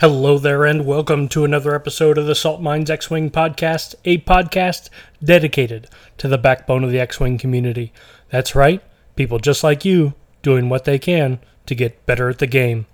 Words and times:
Hello 0.00 0.38
there, 0.38 0.64
and 0.64 0.86
welcome 0.86 1.28
to 1.28 1.44
another 1.44 1.74
episode 1.74 2.16
of 2.16 2.24
the 2.24 2.34
Salt 2.34 2.62
Mines 2.62 2.88
X 2.88 3.10
Wing 3.10 3.30
podcast, 3.30 3.94
a 4.06 4.16
podcast 4.16 4.88
dedicated 5.22 5.88
to 6.16 6.26
the 6.26 6.38
backbone 6.38 6.84
of 6.84 6.90
the 6.90 6.98
X 6.98 7.20
Wing 7.20 7.36
community. 7.36 7.92
That's 8.30 8.54
right, 8.54 8.82
people 9.14 9.38
just 9.38 9.62
like 9.62 9.84
you 9.84 10.14
doing 10.40 10.70
what 10.70 10.86
they 10.86 10.98
can 10.98 11.38
to 11.66 11.74
get 11.74 12.06
better 12.06 12.30
at 12.30 12.38
the 12.38 12.46
game. 12.46 12.86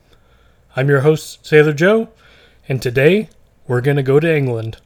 I'm 0.75 0.89
your 0.89 1.03
host, 1.03 1.47
Sailor 1.47 1.75
Joe, 1.75 2.09
and 2.69 2.83
today 2.83 3.29
we're 3.69 3.83
going 3.83 3.99
to 3.99 4.03
go 4.03 4.19
to 4.19 4.37
England. 4.37 4.79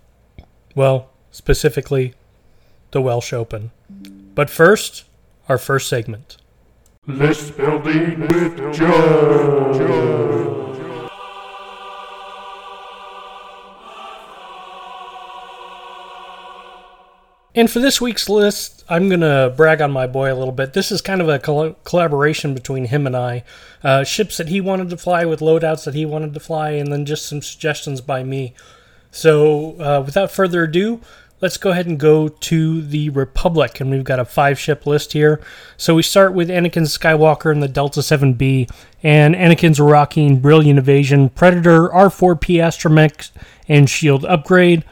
Well, 0.75 1.09
specifically, 1.31 2.13
the 2.91 3.01
Welsh 3.01 3.33
Open. 3.33 3.71
But 4.35 4.51
first, 4.51 5.05
our 5.49 5.57
first 5.57 5.89
segment. 5.89 6.37
List 7.07 7.57
building 7.57 8.21
with 8.29 8.75
Joe. 8.75 10.60
And 17.55 17.69
for 17.69 17.81
this 17.81 18.01
week's 18.01 18.29
list, 18.29 18.85
I'm 18.89 19.09
going 19.09 19.23
to 19.23 19.53
brag 19.57 19.81
on 19.81 19.91
my 19.91 20.07
boy 20.07 20.33
a 20.33 20.37
little 20.37 20.53
bit. 20.53 20.73
This 20.73 20.93
is 20.93 21.01
kind 21.01 21.21
of 21.21 21.29
a 21.29 21.41
col- 21.41 21.75
collaboration 21.85 22.55
between 22.55 22.85
him 22.87 23.07
and 23.07 23.17
I. 23.17 23.43
Uh, 23.83 24.05
ships 24.05 24.37
that 24.37 24.49
he 24.49 24.61
wanted 24.61 24.89
to 24.91 24.97
fly 24.97 25.25
with 25.25 25.41
loadouts 25.41 25.85
that 25.85 25.95
he 25.95 26.07
wanted 26.07 26.33
to 26.35 26.41
fly, 26.41 26.71
and 26.71 26.93
then 26.93 27.05
just 27.05 27.27
some 27.27 27.43
suggestions 27.43 28.01
by 28.01 28.23
me. 28.23 28.55
So, 29.11 29.81
uh, 29.81 30.03
without 30.05 30.31
further 30.31 30.63
ado, 30.63 31.01
let's 31.41 31.57
go 31.57 31.71
ahead 31.71 31.87
and 31.87 31.99
go 31.99 32.29
to 32.29 32.83
the 32.83 33.11
Republic. 33.11 33.81
And 33.81 33.91
we've 33.91 34.05
got 34.05 34.21
a 34.21 34.25
five 34.25 34.57
ship 34.57 34.87
list 34.87 35.13
here. 35.13 35.41
So, 35.77 35.97
we 35.97 36.03
start 36.03 36.33
with 36.33 36.51
Anakin 36.51 36.87
Skywalker 36.87 37.51
in 37.51 37.59
the 37.59 37.67
Delta 37.67 37.99
7B, 37.99 38.71
and 39.03 39.35
Anakin's 39.35 39.81
rocking 39.81 40.39
Brilliant 40.39 40.79
Evasion, 40.79 41.31
Predator, 41.31 41.89
R4P 41.89 42.59
Astromech, 42.59 43.33
and 43.67 43.91
Shield 43.91 44.25
Upgrade, 44.25 44.85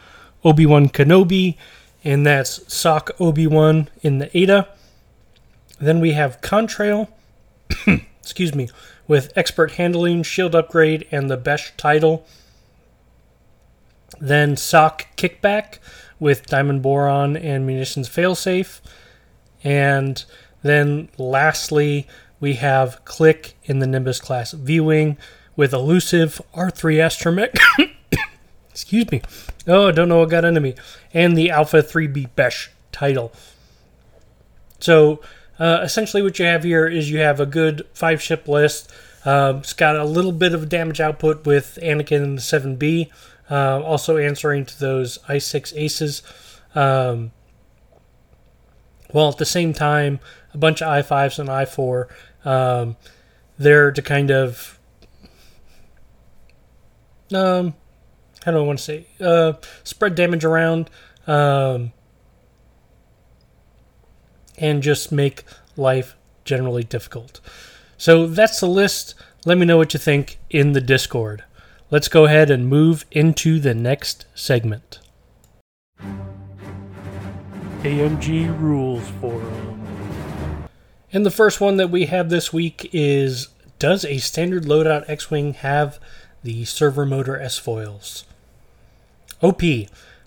Obi 0.43 0.67
Wan 0.67 0.89
Kenobi 0.89 1.57
and 2.05 2.27
that's 2.27 2.73
Sock 2.73 3.11
Obi 3.19 3.47
Wan 3.47 3.89
in 4.03 4.19
the 4.19 4.37
Ada. 4.37 4.69
Then 5.81 6.01
we 6.01 6.13
have 6.13 6.41
Contrail, 6.41 7.09
excuse 8.21 8.55
me, 8.55 8.69
with 9.07 9.33
expert 9.37 9.73
handling, 9.73 10.23
shield 10.23 10.55
upgrade, 10.55 11.07
and 11.11 11.31
the 11.31 11.37
best 11.37 11.77
title. 11.79 12.27
Then 14.21 14.57
Sock 14.57 15.07
Kickback 15.17 15.79
with 16.19 16.47
Diamond 16.47 16.83
Boron 16.83 17.37
and 17.37 17.67
Munitions 17.67 18.09
Failsafe. 18.09 18.81
And 19.63 20.25
then 20.63 21.09
lastly, 21.17 22.07
we 22.41 22.55
have 22.55 23.05
Click 23.05 23.57
in 23.65 23.79
the 23.79 23.87
Nimbus 23.87 24.21
class 24.21 24.53
V 24.53 24.81
Wing 24.81 25.17
with 25.57 25.73
Elusive 25.73 26.41
R3 26.55 26.97
Astromech. 26.97 27.91
excuse 28.83 29.11
me. 29.11 29.21
Oh, 29.67 29.89
I 29.89 29.91
don't 29.91 30.09
know 30.09 30.21
what 30.21 30.31
got 30.31 30.45
into 30.45 30.61
me. 30.61 30.75
And 31.13 31.37
the 31.37 31.51
Alpha 31.51 31.83
3B 31.83 32.31
Besh 32.37 32.71
title. 32.93 33.33
So 34.79 35.21
uh, 35.59 35.81
essentially, 35.83 36.23
what 36.23 36.39
you 36.39 36.45
have 36.45 36.63
here 36.63 36.87
is 36.87 37.11
you 37.11 37.19
have 37.19 37.41
a 37.41 37.47
good 37.47 37.87
five 37.93 38.23
ship 38.23 38.47
list. 38.47 38.93
Uh, 39.25 39.55
it's 39.59 39.73
got 39.73 39.97
a 39.97 40.05
little 40.05 40.31
bit 40.31 40.55
of 40.55 40.69
damage 40.69 41.01
output 41.01 41.45
with 41.45 41.77
Anakin 41.83 42.23
and 42.23 42.39
the 42.39 42.43
7B, 42.43 43.11
uh, 43.51 43.83
also 43.83 44.17
answering 44.17 44.65
to 44.65 44.79
those 44.79 45.19
I6 45.29 45.77
aces. 45.77 46.23
Um, 46.77 47.33
while 49.11 49.29
at 49.29 49.39
the 49.39 49.45
same 49.45 49.73
time, 49.73 50.21
a 50.55 50.59
bunch 50.59 50.81
of 50.83 50.89
I5s 50.89 51.41
and 51.41 51.49
I4 51.49 52.07
um, 52.47 52.97
there 53.59 53.91
to 53.91 54.01
kind 54.01 54.31
of 54.31 54.79
um, 57.35 57.75
how 58.49 58.53
do 58.53 58.61
I 58.61 58.67
want 58.67 58.79
to 58.79 58.85
say? 58.85 59.07
Uh, 59.21 59.53
spread 59.85 60.15
damage 60.15 60.43
around, 60.43 60.89
um, 61.27 61.93
and 64.57 64.83
just 64.83 65.13
make 65.13 65.45
life 65.77 66.17
generally 66.47 66.83
difficult. 66.83 67.41
So 67.99 68.27
that's 68.27 68.59
the 68.61 68.67
list. 68.67 69.15
Let 69.45 69.59
me 69.59 69.67
know 69.67 69.77
what 69.77 69.93
you 69.93 70.01
think 70.01 70.39
in 70.49 70.73
the 70.73 70.81
Discord. 70.81 71.45
Let's 71.91 72.09
go 72.09 72.25
ahead 72.25 72.51
and 72.51 72.71
move 72.71 73.05
into 73.11 73.61
the 73.61 73.75
next 73.75 74.25
segment. 74.35 74.99
AMG 77.83 78.59
Rules 78.59 79.07
Forum. 79.21 79.85
And 81.13 81.27
the 81.27 81.31
first 81.31 81.61
one 81.61 81.77
that 81.77 81.91
we 81.91 82.07
have 82.07 82.31
this 82.31 82.51
week 82.51 82.89
is 82.95 83.49
Does 83.79 84.07
a 84.07 84.17
standard 84.17 84.65
loadout 84.65 85.05
X 85.07 85.31
Wing 85.31 85.53
have 85.53 85.99
the 86.43 86.65
servo 86.65 87.05
motor 87.05 87.39
S 87.39 87.59
foils? 87.59 88.25
OP. 89.43 89.63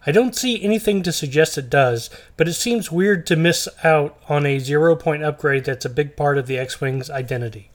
I 0.06 0.12
don't 0.12 0.36
see 0.36 0.64
anything 0.64 1.04
to 1.04 1.12
suggest 1.12 1.58
it 1.58 1.70
does, 1.70 2.10
but 2.36 2.48
it 2.48 2.54
seems 2.54 2.92
weird 2.92 3.28
to 3.28 3.36
miss 3.36 3.68
out 3.84 4.18
on 4.28 4.46
a 4.46 4.60
zero 4.60 4.96
point 4.96 5.24
upgrade 5.24 5.66
that's 5.66 5.86
a 5.86 5.90
big 5.90 6.16
part 6.16 6.38
of 6.38 6.48
the 6.48 6.58
X 6.58 6.82
Wing's 6.82 7.10
identity. 7.10 7.70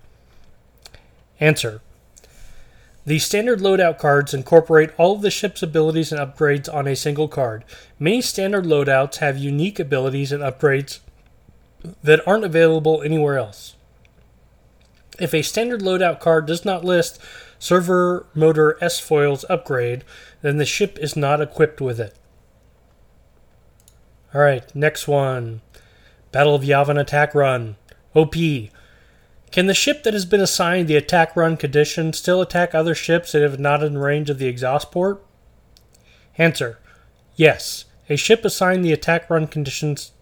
Answer 1.38 1.80
The 3.04 3.20
standard 3.20 3.60
loadout 3.60 3.98
cards 3.98 4.34
incorporate 4.34 4.90
all 4.98 5.14
of 5.14 5.22
the 5.22 5.30
ship's 5.30 5.62
abilities 5.62 6.10
and 6.10 6.20
upgrades 6.20 6.72
on 6.72 6.88
a 6.88 6.96
single 6.96 7.28
card. 7.28 7.64
Many 7.98 8.22
standard 8.22 8.64
loadouts 8.64 9.16
have 9.16 9.38
unique 9.38 9.78
abilities 9.78 10.32
and 10.32 10.42
upgrades 10.42 10.98
that 12.02 12.26
aren't 12.26 12.44
available 12.44 13.02
anywhere 13.02 13.38
else. 13.38 13.74
If 15.20 15.32
a 15.32 15.42
standard 15.42 15.80
loadout 15.80 16.18
card 16.18 16.46
does 16.46 16.64
not 16.64 16.84
list 16.84 17.20
servo 17.58 18.26
motor 18.34 18.76
S 18.80 18.98
foils 18.98 19.44
upgrade, 19.48 20.04
then 20.42 20.56
the 20.58 20.64
ship 20.64 20.98
is 21.00 21.16
not 21.16 21.40
equipped 21.40 21.80
with 21.80 22.00
it. 22.00 22.14
Alright, 24.34 24.74
next 24.74 25.08
one 25.08 25.62
Battle 26.32 26.54
of 26.54 26.62
Yavin 26.62 27.00
Attack 27.00 27.34
Run. 27.34 27.76
OP. 28.14 28.34
Can 29.50 29.66
the 29.66 29.74
ship 29.74 30.02
that 30.02 30.12
has 30.12 30.26
been 30.26 30.40
assigned 30.40 30.88
the 30.88 30.96
attack 30.96 31.36
run 31.36 31.56
condition 31.56 32.12
still 32.12 32.42
attack 32.42 32.74
other 32.74 32.94
ships 32.94 33.32
that 33.32 33.42
have 33.42 33.58
not 33.58 33.82
in 33.82 33.96
range 33.96 34.28
of 34.28 34.38
the 34.38 34.46
exhaust 34.46 34.90
port? 34.90 35.24
Answer 36.36 36.78
Yes. 37.36 37.84
A 38.08 38.16
ship 38.16 38.44
assigned 38.44 38.84
the 38.84 38.92
attack 38.92 39.30
run 39.30 39.46
conditions 39.46 40.12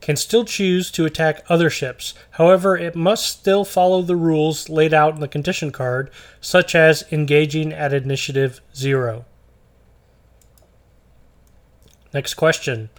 can 0.00 0.16
still 0.16 0.44
choose 0.44 0.90
to 0.90 1.04
attack 1.04 1.44
other 1.48 1.70
ships. 1.70 2.14
However, 2.32 2.76
it 2.76 2.96
must 2.96 3.26
still 3.26 3.64
follow 3.64 4.02
the 4.02 4.16
rules 4.16 4.68
laid 4.68 4.94
out 4.94 5.14
in 5.14 5.20
the 5.20 5.28
condition 5.28 5.70
card, 5.70 6.10
such 6.40 6.74
as 6.74 7.04
engaging 7.12 7.72
at 7.72 7.92
initiative 7.92 8.60
0. 8.74 9.24
Next 12.12 12.34
question. 12.34 12.90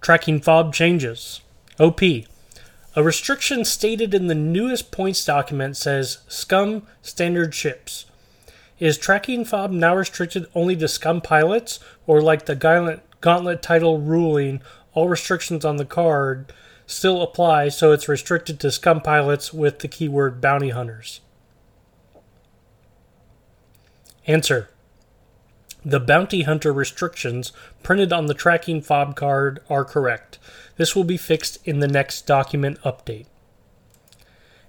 Tracking 0.00 0.40
fob 0.40 0.74
changes. 0.74 1.40
OP. 1.78 2.00
A 2.02 3.02
restriction 3.02 3.64
stated 3.64 4.14
in 4.14 4.26
the 4.26 4.34
newest 4.34 4.90
points 4.90 5.24
document 5.24 5.76
says 5.76 6.18
scum 6.28 6.86
standard 7.02 7.54
ships. 7.54 8.06
Is 8.78 8.98
tracking 8.98 9.44
fob 9.44 9.70
now 9.70 9.94
restricted 9.94 10.46
only 10.54 10.76
to 10.76 10.88
scum 10.88 11.20
pilots, 11.20 11.78
or 12.06 12.20
like 12.20 12.46
the 12.46 12.54
gauntlet, 12.54 13.02
gauntlet 13.20 13.62
title 13.62 13.98
ruling, 14.00 14.62
all 14.96 15.08
restrictions 15.08 15.64
on 15.64 15.76
the 15.76 15.84
card 15.84 16.52
still 16.86 17.20
apply, 17.20 17.68
so 17.68 17.92
it's 17.92 18.08
restricted 18.08 18.58
to 18.58 18.70
scum 18.72 19.00
pilots 19.00 19.52
with 19.52 19.80
the 19.80 19.88
keyword 19.88 20.40
bounty 20.40 20.70
hunters? 20.70 21.20
Answer. 24.26 24.70
The 25.84 26.00
bounty 26.00 26.42
hunter 26.42 26.72
restrictions 26.72 27.52
printed 27.82 28.12
on 28.12 28.26
the 28.26 28.34
tracking 28.34 28.80
fob 28.80 29.14
card 29.14 29.60
are 29.68 29.84
correct. 29.84 30.38
This 30.76 30.96
will 30.96 31.04
be 31.04 31.18
fixed 31.18 31.58
in 31.66 31.80
the 31.80 31.88
next 31.88 32.26
document 32.26 32.80
update. 32.80 33.26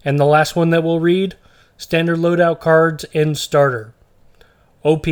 And 0.03 0.19
the 0.19 0.25
last 0.25 0.57
one 0.57 0.71
that 0.71 0.83
we'll 0.83 0.99
read 0.99 1.35
standard 1.77 2.17
loadout 2.17 2.59
cards 2.59 3.05
and 3.13 3.37
starter. 3.37 3.93
OP. 4.83 5.07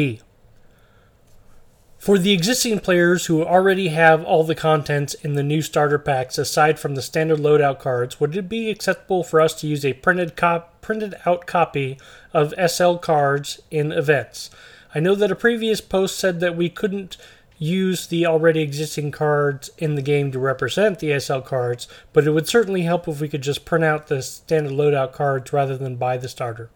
For 2.05 2.19
the 2.19 2.33
existing 2.33 2.81
players 2.81 3.25
who 3.25 3.43
already 3.43 3.87
have 3.87 4.23
all 4.23 4.43
the 4.43 4.53
contents 4.53 5.15
in 5.15 5.33
the 5.33 5.41
new 5.41 5.63
starter 5.63 5.97
packs 5.97 6.37
aside 6.37 6.77
from 6.77 6.93
the 6.93 7.01
standard 7.01 7.39
loadout 7.39 7.79
cards, 7.79 8.19
would 8.19 8.37
it 8.37 8.47
be 8.47 8.69
acceptable 8.69 9.23
for 9.23 9.41
us 9.41 9.55
to 9.55 9.67
use 9.67 9.83
a 9.83 9.93
printed 9.93 10.35
cop- 10.35 10.81
printed 10.81 11.15
out 11.25 11.47
copy 11.47 11.97
of 12.31 12.53
SL 12.69 12.97
cards 12.97 13.59
in 13.71 13.91
events? 13.91 14.51
I 14.93 14.99
know 14.99 15.15
that 15.15 15.31
a 15.31 15.35
previous 15.35 15.81
post 15.81 16.19
said 16.19 16.41
that 16.41 16.55
we 16.55 16.69
couldn't 16.69 17.17
use 17.57 18.05
the 18.05 18.27
already 18.27 18.61
existing 18.61 19.09
cards 19.09 19.71
in 19.79 19.95
the 19.95 20.03
game 20.03 20.31
to 20.31 20.37
represent 20.37 20.99
the 20.99 21.19
SL 21.19 21.39
cards, 21.39 21.87
but 22.13 22.27
it 22.27 22.31
would 22.33 22.47
certainly 22.47 22.83
help 22.83 23.07
if 23.07 23.19
we 23.19 23.27
could 23.27 23.41
just 23.41 23.65
print 23.65 23.83
out 23.83 24.09
the 24.09 24.21
standard 24.21 24.73
loadout 24.73 25.11
cards 25.11 25.51
rather 25.51 25.75
than 25.75 25.95
buy 25.95 26.17
the 26.17 26.29
starter. 26.29 26.69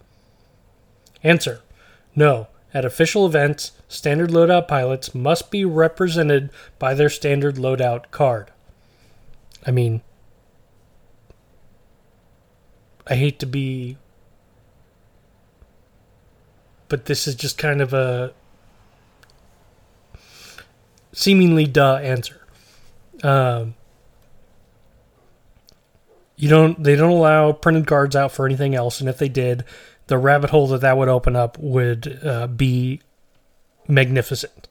Answer 1.22 1.62
No. 2.16 2.48
At 2.74 2.86
official 2.86 3.26
events, 3.26 3.72
standard 3.88 4.30
loadout 4.30 4.68
pilots 4.68 5.16
must 5.16 5.50
be 5.50 5.66
represented 5.66 6.50
by 6.78 6.94
their 6.94 7.10
standard 7.10 7.56
loadout 7.56 8.12
card. 8.12 8.52
I 9.66 9.72
mean, 9.72 10.02
I 13.08 13.16
hate 13.16 13.40
to 13.40 13.46
be 13.46 13.98
but 16.90 17.06
this 17.06 17.28
is 17.28 17.36
just 17.36 17.58
kind 17.58 17.82
of 17.82 17.94
a 17.94 18.34
seemingly 21.14 21.66
duh 21.66 21.98
answer. 21.98 22.42
Um, 23.24 23.76
you 26.36 26.50
don't. 26.50 26.84
They 26.84 26.96
don't 26.96 27.12
allow 27.12 27.52
printed 27.52 27.88
cards 27.88 28.16
out 28.16 28.32
for 28.32 28.46
anything 28.46 28.76
else, 28.76 29.00
and 29.00 29.08
if 29.08 29.18
they 29.18 29.30
did, 29.30 29.64
the 30.10 30.18
rabbit 30.18 30.50
hole 30.50 30.68
that 30.68 30.82
that 30.82 30.98
would 30.98 31.08
open 31.08 31.36
up 31.36 31.58
would 31.58 32.20
uh, 32.24 32.48
be 32.48 33.02
magnificent. 33.88 34.68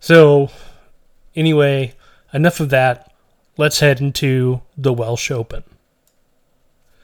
So, 0.00 0.50
anyway, 1.36 1.94
enough 2.34 2.58
of 2.60 2.70
that. 2.70 3.12
Let's 3.56 3.80
head 3.80 4.00
into 4.00 4.62
the 4.76 4.92
Welsh 4.92 5.30
Open. 5.30 5.62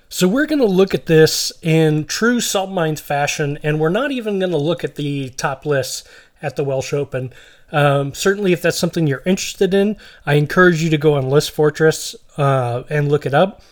So 0.09 0.27
we're 0.27 0.47
going 0.47 0.61
to 0.61 0.65
look 0.65 0.95
at 0.95 1.07
this 1.07 1.53
in 1.61 2.07
true 2.07 2.41
Salt 2.41 2.71
Mines 2.71 3.01
fashion, 3.01 3.59
and 3.63 3.79
we're 3.79 3.91
not 3.91 4.11
even 4.11 4.39
going 4.39 4.53
to 4.53 4.57
look 4.59 4.83
at 4.83 4.97
the 4.97 5.29
top 5.31 5.67
lists 5.67 6.09
at 6.41 6.57
the 6.57 6.65
Welsh 6.65 6.95
Open. 6.95 7.33
Um, 7.71 8.15
certainly, 8.15 8.55
if 8.55 8.63
that's 8.63 8.79
something 8.79 9.07
you're 9.07 9.23
interested 9.27 9.75
in, 9.75 9.99
I 10.25 10.35
encourage 10.35 10.83
you 10.83 10.89
to 10.89 10.99
go 10.99 11.15
on 11.15 11.29
List 11.29 11.51
Fortress 11.51 12.17
uh, 12.39 12.85
and 12.89 13.11
look 13.11 13.27
it 13.27 13.35
up. 13.35 13.63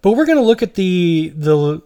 But 0.00 0.12
we're 0.12 0.26
going 0.26 0.38
to 0.38 0.44
look 0.44 0.62
at 0.62 0.74
the 0.74 1.32
the 1.36 1.82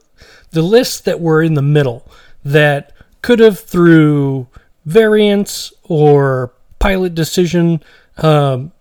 the 0.51 0.63
lists 0.63 1.01
that 1.01 1.21
were 1.21 1.43
in 1.43 1.55
the 1.55 1.63
middle 1.63 2.09
that 2.45 2.93
could 3.23 3.41
have, 3.41 3.59
through 3.59 4.49
variance 4.85 5.73
or 5.85 6.53
pilot 6.79 7.15
decision, 7.15 7.83
um, 8.19 8.73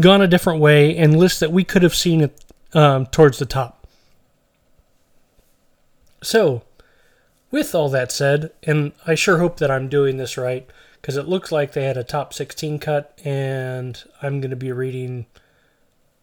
gone 0.00 0.22
a 0.22 0.26
different 0.26 0.60
way, 0.60 0.96
and 0.96 1.18
lists 1.18 1.40
that 1.40 1.52
we 1.52 1.64
could 1.64 1.82
have 1.82 1.94
seen 1.94 2.30
um, 2.72 3.06
towards 3.06 3.38
the 3.38 3.46
top. 3.46 3.86
So, 6.22 6.62
with 7.50 7.74
all 7.74 7.88
that 7.90 8.10
said, 8.10 8.50
and 8.62 8.92
I 9.06 9.14
sure 9.14 9.38
hope 9.38 9.58
that 9.58 9.70
I'm 9.70 9.88
doing 9.88 10.16
this 10.16 10.36
right 10.36 10.68
because 11.00 11.16
it 11.16 11.28
looks 11.28 11.52
like 11.52 11.72
they 11.72 11.84
had 11.84 11.98
a 11.98 12.02
top 12.02 12.32
16 12.32 12.78
cut, 12.78 13.20
and 13.24 14.02
I'm 14.22 14.40
going 14.40 14.50
to 14.50 14.56
be 14.56 14.72
reading 14.72 15.26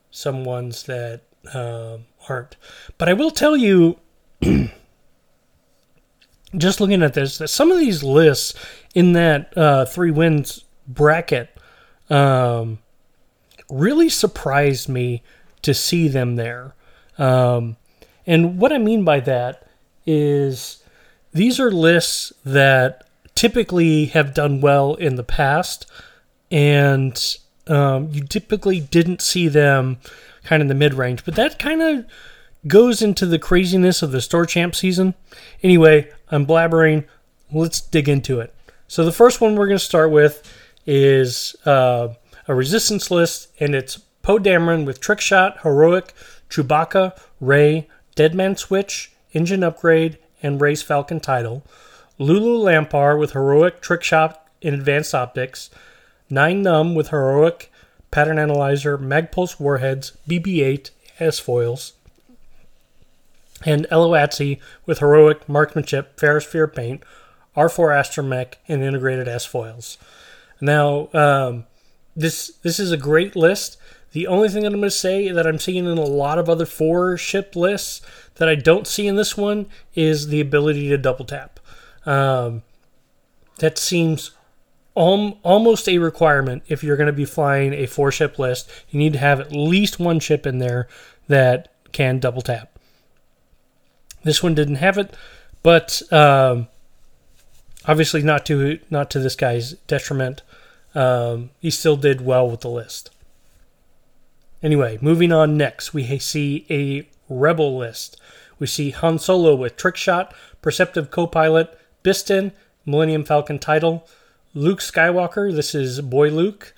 some 0.10 0.44
ones 0.44 0.84
that 0.84 1.22
uh, 1.54 2.00
aren't. 2.28 2.58
But 2.98 3.08
I 3.08 3.14
will 3.14 3.30
tell 3.30 3.56
you, 3.56 4.00
just 6.58 6.82
looking 6.82 7.04
at 7.04 7.14
this, 7.14 7.42
some 7.46 7.72
of 7.72 7.80
these 7.80 8.04
lists 8.04 8.54
in 8.94 9.14
that 9.14 9.56
uh, 9.58 9.86
three 9.86 10.12
wins 10.12 10.66
bracket 10.88 11.50
um, 12.10 12.80
really 13.70 14.10
surprised 14.10 14.90
me 14.90 15.24
to 15.62 15.74
see 15.74 16.08
them 16.08 16.36
there. 16.36 16.76
Um, 17.18 17.78
and 18.26 18.60
what 18.60 18.74
I 18.74 18.78
mean 18.78 19.04
by 19.04 19.20
that 19.22 19.68
is 20.06 20.84
these 21.34 21.60
are 21.60 21.72
lists 21.72 22.34
that 22.44 23.08
typically 23.36 24.06
have 24.08 24.34
done 24.34 24.62
well 24.62 24.96
in 24.96 25.16
the 25.16 25.24
past, 25.24 25.90
and 26.50 27.38
um, 27.68 28.10
you 28.12 28.24
typically 28.24 28.80
didn't 28.80 29.22
see 29.22 29.48
them 29.48 29.98
kind 30.44 30.62
of 30.62 30.66
in 30.66 30.68
the 30.68 30.76
mid 30.76 30.94
range. 30.94 31.24
But 31.24 31.36
that 31.36 31.60
kind 31.60 31.82
of 31.82 32.06
goes 32.68 33.02
into 33.02 33.26
the 33.26 33.40
craziness 33.40 34.02
of 34.02 34.12
the 34.12 34.22
store 34.22 34.46
champ 34.46 34.76
season. 34.76 35.14
Anyway, 35.64 36.12
I'm 36.30 36.46
blabbering. 36.46 37.06
Let's 37.52 37.82
dig 37.82 38.08
into 38.08 38.40
it. 38.40 38.54
So 38.88 39.04
the 39.06 39.12
first 39.12 39.42
one 39.42 39.56
we're 39.56 39.68
going 39.68 39.80
to 39.80 39.84
start 39.84 40.12
with 40.12 40.48
is 40.86 41.56
uh, 41.66 42.10
a 42.48 42.56
resistance 42.56 43.10
list, 43.10 43.50
and 43.60 43.74
it's 43.74 43.98
Poe 44.22 44.38
Dameron 44.38 44.86
with 44.86 45.00
Trick 45.00 45.22
Shot, 45.22 45.62
Heroic, 45.62 46.14
Chewbacca, 46.50 47.18
Rey, 47.40 47.88
Deadman 48.16 48.58
Switch, 48.58 49.12
Engine 49.34 49.64
Upgrade, 49.64 50.18
and 50.44 50.60
Rey's 50.60 50.82
Falcon 50.82 51.20
title. 51.20 51.64
Lulu 52.18 52.64
Lampar 52.64 53.18
with 53.18 53.32
Heroic 53.32 53.82
Trick 53.82 54.04
Shot 54.04 54.48
in 54.62 54.74
Advanced 54.74 55.16
Optics, 55.16 55.70
Nien 56.30 56.64
Nunb 56.64 56.96
with 56.96 57.10
Heroic 57.10 57.72
Pattern 58.12 58.38
Analyzer, 58.38 58.98
Magpulse 58.98 59.60
Warheads, 59.60 60.18
BB 60.28 60.64
8 60.64 60.92
S 61.20 61.40
foils, 61.40 61.94
and 63.66 63.88
Ello 63.90 64.12
Asty 64.12 64.60
with 64.86 65.00
Heroic 65.00 65.48
Marksmanship, 65.48 66.18
Ferrosphere 66.18 66.74
Paint, 66.74 67.04
R4 67.56 68.00
Astromech, 68.00 68.56
and 68.68 68.84
Integrated 68.84 69.28
S 69.28 69.46
foils. 69.46 69.98
Now, 70.60 71.10
um, 71.14 71.66
this 72.16 72.54
this 72.62 72.80
is 72.80 72.92
a 72.92 72.98
great 72.98 73.36
list. 73.36 73.78
The 74.12 74.28
only 74.28 74.50
thing 74.50 74.64
that 74.64 74.74
I'm 74.74 74.80
going 74.80 74.84
to 74.84 74.92
say 74.92 75.32
that 75.32 75.48
I'm 75.48 75.60
seeing 75.60 75.86
in 75.86 75.98
a 75.98 76.02
lot 76.02 76.38
of 76.38 76.50
other 76.50 76.66
four 76.66 77.18
ship 77.18 77.56
lists 77.56 78.02
that 78.36 78.50
I 78.50 78.56
don't 78.56 78.86
see 78.86 79.08
in 79.08 79.16
this 79.16 79.38
one 79.38 79.68
is 79.96 80.28
the 80.28 80.42
ability 80.42 80.90
to 80.90 80.98
double 80.98 81.26
tap. 81.26 81.60
Um, 82.06 82.64
that 83.60 83.78
seems 83.78 84.32
al- 84.98 85.40
almost 85.44 85.88
a 85.88 85.98
requirement 85.98 86.64
if 86.68 86.84
you're 86.84 86.98
going 86.98 87.08
to 87.08 87.14
be 87.14 87.26
flying 87.26 87.74
a 87.74 87.86
four 87.86 88.12
ship 88.12 88.38
list. 88.38 88.70
You 88.90 89.00
need 89.00 89.14
to 89.14 89.20
have 89.20 89.40
at 89.40 89.54
least 89.54 90.00
one 90.00 90.20
ship 90.20 90.46
in 90.46 90.58
there 90.58 90.88
that 91.28 91.74
can 91.94 92.20
double 92.20 92.42
tap. 92.42 92.71
This 94.24 94.44
one 94.44 94.56
didn't 94.56 94.76
have 94.76 94.98
it, 94.98 95.16
but 95.64 96.02
um, 96.12 96.68
obviously 97.88 98.22
not 98.22 98.46
to 98.48 98.80
not 98.90 99.10
to 99.12 99.20
this 99.20 99.36
guy's 99.36 99.74
detriment. 99.88 100.42
Um, 100.94 101.52
he 101.60 101.72
still 101.72 101.96
did 101.96 102.22
well 102.22 102.50
with 102.50 102.62
the 102.62 102.70
list. 102.70 103.10
Anyway, 104.62 105.00
moving 105.02 105.32
on 105.32 105.58
next, 105.58 105.94
we 105.94 106.20
see 106.20 106.66
a 106.70 107.08
rebel 107.30 107.78
list. 107.78 108.20
We 108.60 108.68
see 108.68 108.92
Han 108.92 109.18
Solo 109.18 109.56
with 109.56 109.76
Trick 109.76 109.96
Shot, 109.96 110.36
Perceptive 110.62 111.10
Copilot, 111.10 111.76
Bistan, 112.04 112.52
Millennium 112.86 113.24
Falcon 113.24 113.58
title. 113.58 114.08
Luke 114.54 114.80
Skywalker, 114.80 115.54
this 115.56 115.74
is 115.74 116.02
Boy 116.02 116.30
Luke. 116.30 116.76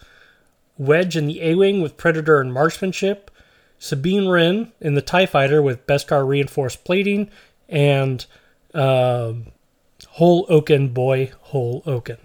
Wedge 0.78 1.18
in 1.18 1.28
the 1.28 1.42
A 1.42 1.56
Wing 1.56 1.82
with 1.82 1.98
Predator 1.98 2.40
and 2.40 2.54
Marksmanship. 2.54 3.30
Sabine 3.80 4.28
Wren 4.28 4.72
in 4.80 4.94
the 4.94 5.02
TIE 5.02 5.26
Fighter 5.26 5.62
with 5.62 5.86
Beskar 5.88 6.28
reinforced 6.28 6.84
plating. 6.84 7.30
And 7.68 8.26
uh, 8.74 9.34
Hol 10.12 10.46
Oken 10.50 10.90
Boy, 10.90 11.32
Hol 11.42 11.84
Oken. 11.86 12.18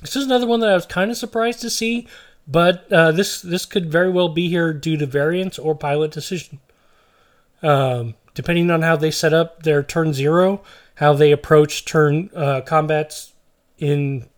This 0.00 0.16
is 0.16 0.24
another 0.24 0.46
one 0.46 0.60
that 0.60 0.70
I 0.70 0.74
was 0.74 0.86
kind 0.86 1.10
of 1.10 1.16
surprised 1.16 1.60
to 1.60 1.70
see, 1.70 2.08
but 2.48 2.90
uh, 2.90 3.12
this 3.12 3.42
this 3.42 3.66
could 3.66 3.92
very 3.92 4.10
well 4.10 4.30
be 4.30 4.48
here 4.48 4.72
due 4.72 4.96
to 4.96 5.06
variance 5.06 5.58
or 5.58 5.74
pilot 5.74 6.10
decision. 6.10 6.58
Um, 7.62 8.14
depending 8.34 8.70
on 8.70 8.82
how 8.82 8.96
they 8.96 9.10
set 9.10 9.34
up 9.34 9.62
their 9.62 9.82
turn 9.82 10.14
zero, 10.14 10.62
how 10.94 11.12
they 11.12 11.32
approach 11.32 11.84
turn 11.84 12.30
uh, 12.34 12.62
combats 12.62 13.34
in 13.78 14.28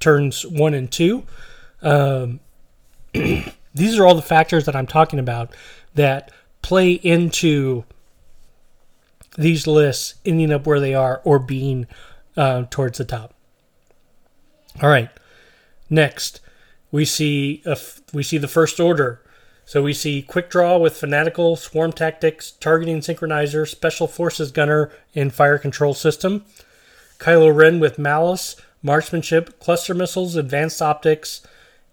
turns 0.00 0.44
one 0.44 0.74
and 0.74 0.90
two. 0.90 1.24
Um, 1.80 2.40
these 3.74 3.98
are 3.98 4.06
all 4.06 4.14
the 4.14 4.22
factors 4.22 4.66
that 4.66 4.76
I'm 4.76 4.86
talking 4.86 5.18
about 5.18 5.54
that 5.94 6.30
play 6.62 6.92
into 6.92 7.84
these 9.36 9.66
lists 9.66 10.14
ending 10.24 10.52
up 10.52 10.66
where 10.66 10.80
they 10.80 10.94
are 10.94 11.20
or 11.24 11.38
being 11.38 11.86
uh, 12.36 12.64
towards 12.70 12.98
the 12.98 13.04
top. 13.04 13.34
All 14.82 14.88
right, 14.88 15.10
next 15.88 16.40
we 16.90 17.04
see 17.04 17.62
a 17.64 17.72
f- 17.72 18.00
we 18.12 18.22
see 18.22 18.38
the 18.38 18.48
first 18.48 18.80
order 18.80 19.20
so 19.66 19.82
we 19.82 19.94
see 19.94 20.22
Quick 20.22 20.50
Draw 20.50 20.78
with 20.78 20.96
Fanatical, 20.96 21.56
Swarm 21.56 21.92
Tactics, 21.92 22.50
Targeting 22.50 23.00
Synchronizer, 23.00 23.66
Special 23.66 24.06
Forces 24.06 24.52
Gunner, 24.52 24.92
and 25.14 25.32
Fire 25.32 25.58
Control 25.58 25.94
System. 25.94 26.44
Kylo 27.18 27.54
Ren 27.54 27.80
with 27.80 27.98
Malice, 27.98 28.56
Marksmanship, 28.82 29.58
Cluster 29.60 29.94
Missiles, 29.94 30.36
Advanced 30.36 30.82
Optics, 30.82 31.40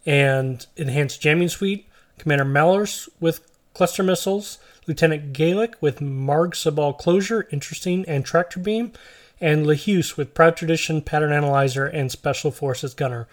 and 0.06 0.66
Enhanced 0.78 1.22
Jamming 1.22 1.50
Suite. 1.50 1.88
Commander 2.18 2.46
Malarus 2.46 3.10
with 3.20 3.42
Cluster 3.74 4.04
Missiles. 4.04 4.60
Lieutenant 4.88 5.34
Gaelic 5.34 5.76
with 5.80 6.02
Marg 6.02 6.52
Sabl 6.52 6.98
Closure, 6.98 7.48
Interesting, 7.52 8.04
and 8.08 8.26
Tractor 8.26 8.60
Beam. 8.60 8.92
And 9.40 9.66
Lehuse 9.66 10.18
with 10.18 10.34
Proud 10.34 10.56
Tradition, 10.56 11.02
Pattern 11.02 11.32
Analyzer, 11.32 11.86
and 11.86 12.12
Special 12.12 12.52
Forces 12.52 12.94
Gunner. 12.94 13.28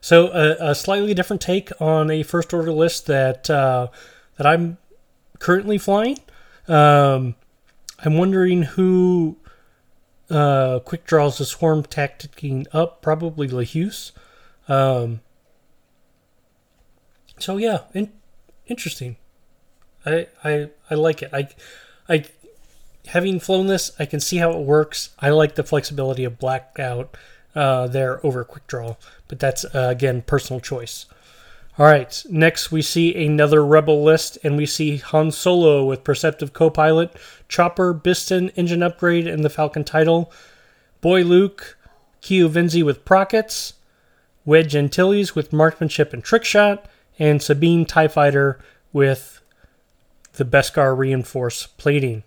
So 0.00 0.28
a, 0.28 0.70
a, 0.70 0.74
slightly 0.74 1.14
different 1.14 1.40
take 1.40 1.70
on 1.80 2.10
a 2.10 2.22
first 2.22 2.52
order 2.52 2.72
list 2.72 3.06
that 3.06 3.48
uh, 3.48 3.86
that 4.36 4.46
I'm 4.46 4.76
currently 5.38 5.78
flying. 5.78 6.18
Um, 6.68 7.34
I'm 8.04 8.18
wondering 8.18 8.64
who 8.64 9.38
uh, 10.28 10.80
quick 10.80 11.06
draws 11.06 11.38
the 11.38 11.46
swarm 11.46 11.84
tacticing 11.84 12.66
up. 12.72 13.00
Probably 13.00 13.48
Lehuse. 13.48 14.12
Um, 14.68 15.20
so 17.38 17.56
yeah, 17.56 17.82
in, 17.92 18.12
interesting. 18.66 19.16
I, 20.06 20.28
I 20.42 20.70
I 20.90 20.94
like 20.94 21.22
it. 21.22 21.30
I 21.32 21.48
I 22.08 22.24
having 23.06 23.40
flown 23.40 23.66
this, 23.66 23.92
I 23.98 24.06
can 24.06 24.20
see 24.20 24.38
how 24.38 24.50
it 24.50 24.64
works. 24.64 25.10
I 25.18 25.30
like 25.30 25.54
the 25.54 25.62
flexibility 25.62 26.24
of 26.24 26.38
blackout 26.38 27.16
uh, 27.54 27.86
there 27.86 28.24
over 28.24 28.44
quick 28.44 28.66
draw, 28.66 28.96
but 29.28 29.38
that's 29.38 29.64
uh, 29.64 29.88
again 29.90 30.22
personal 30.22 30.60
choice. 30.60 31.06
All 31.76 31.86
right, 31.86 32.24
next 32.30 32.70
we 32.70 32.82
see 32.82 33.26
another 33.26 33.64
Rebel 33.64 34.04
list, 34.04 34.38
and 34.44 34.56
we 34.56 34.64
see 34.64 34.98
Han 34.98 35.32
Solo 35.32 35.84
with 35.84 36.04
Perceptive 36.04 36.52
Copilot, 36.52 37.16
Chopper, 37.48 37.92
Bistan, 37.92 38.52
Engine 38.54 38.82
Upgrade, 38.82 39.26
and 39.26 39.44
the 39.44 39.50
Falcon 39.50 39.82
title, 39.82 40.32
Boy 41.00 41.22
Luke, 41.22 41.76
Keo 42.20 42.48
Venzee 42.48 42.84
with 42.84 43.04
Prockets, 43.04 43.74
Wedge 44.44 44.76
Antilles 44.76 45.34
with 45.34 45.52
Marksmanship 45.52 46.12
and 46.12 46.22
Trickshot, 46.22 46.84
and 47.18 47.42
Sabine 47.42 47.84
TIE 47.84 48.08
Fighter 48.08 48.58
with 48.92 49.40
the 50.34 50.44
Beskar 50.44 50.96
Reinforce 50.96 51.66
plating. 51.66 52.24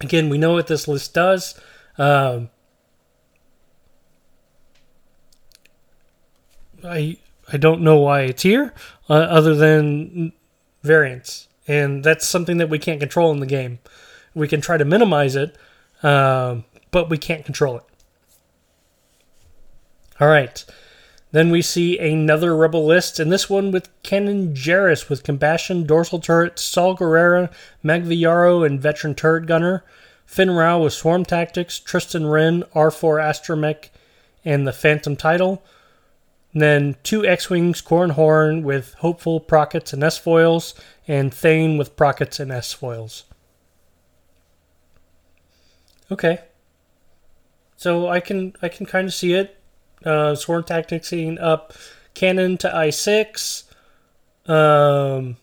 Again, 0.00 0.28
we 0.28 0.38
know 0.38 0.52
what 0.52 0.68
this 0.68 0.86
list 0.86 1.14
does. 1.14 1.58
Um, 1.96 2.50
I 6.84 7.18
I 7.52 7.56
don't 7.56 7.80
know 7.80 7.96
why 7.96 8.22
it's 8.22 8.42
here, 8.42 8.72
uh, 9.08 9.14
other 9.14 9.54
than 9.54 10.32
variance, 10.82 11.48
and 11.66 12.04
that's 12.04 12.26
something 12.26 12.58
that 12.58 12.68
we 12.68 12.78
can't 12.78 13.00
control 13.00 13.32
in 13.32 13.40
the 13.40 13.46
game. 13.46 13.80
We 14.34 14.46
can 14.46 14.60
try 14.60 14.76
to 14.76 14.84
minimize 14.84 15.34
it, 15.34 15.56
um, 16.04 16.64
but 16.90 17.10
we 17.10 17.18
can't 17.18 17.44
control 17.44 17.78
it. 17.78 17.84
All 20.20 20.28
right. 20.28 20.64
Then 21.30 21.50
we 21.50 21.60
see 21.60 21.98
another 21.98 22.56
Rebel 22.56 22.86
list, 22.86 23.20
and 23.20 23.30
this 23.30 23.50
one 23.50 23.70
with 23.70 23.90
Kanan 24.02 24.54
Jarrus 24.54 25.10
with 25.10 25.24
Combustion, 25.24 25.86
Dorsal 25.86 26.20
Turret, 26.20 26.58
Saw 26.58 26.96
Gerrera, 26.96 27.52
Magva 27.84 28.18
Yarro, 28.18 28.64
and 28.64 28.80
Veteran 28.80 29.14
Turret 29.14 29.46
Gunner. 29.46 29.84
Finn 30.28 30.50
Rau 30.50 30.82
with 30.82 30.92
Swarm 30.92 31.24
Tactics, 31.24 31.78
Tristan 31.78 32.26
Wren, 32.26 32.62
R4 32.74 33.18
Astromech, 33.18 33.88
and 34.44 34.66
the 34.66 34.74
Phantom 34.74 35.16
title. 35.16 35.62
And 36.52 36.60
then 36.60 36.96
two 37.02 37.24
X-Wings, 37.24 37.80
Corran 37.80 38.12
Horn 38.12 38.62
with 38.62 38.92
Hopeful 38.94 39.40
Prockets 39.40 39.94
and 39.94 40.04
S-Foils, 40.04 40.74
and 41.06 41.32
Thane 41.32 41.78
with 41.78 41.96
Prockets 41.96 42.38
and 42.40 42.52
S-Foils. 42.52 43.24
Okay. 46.10 46.40
So 47.76 48.08
I 48.08 48.20
can 48.20 48.54
I 48.60 48.68
can 48.68 48.86
kind 48.86 49.06
of 49.06 49.14
see 49.14 49.32
it. 49.32 49.57
Uh, 50.04 50.34
Tactics 50.34 51.12
up 51.40 51.72
Cannon 52.14 52.56
to 52.58 52.68
I6. 52.68 53.64
Um, 54.46 55.36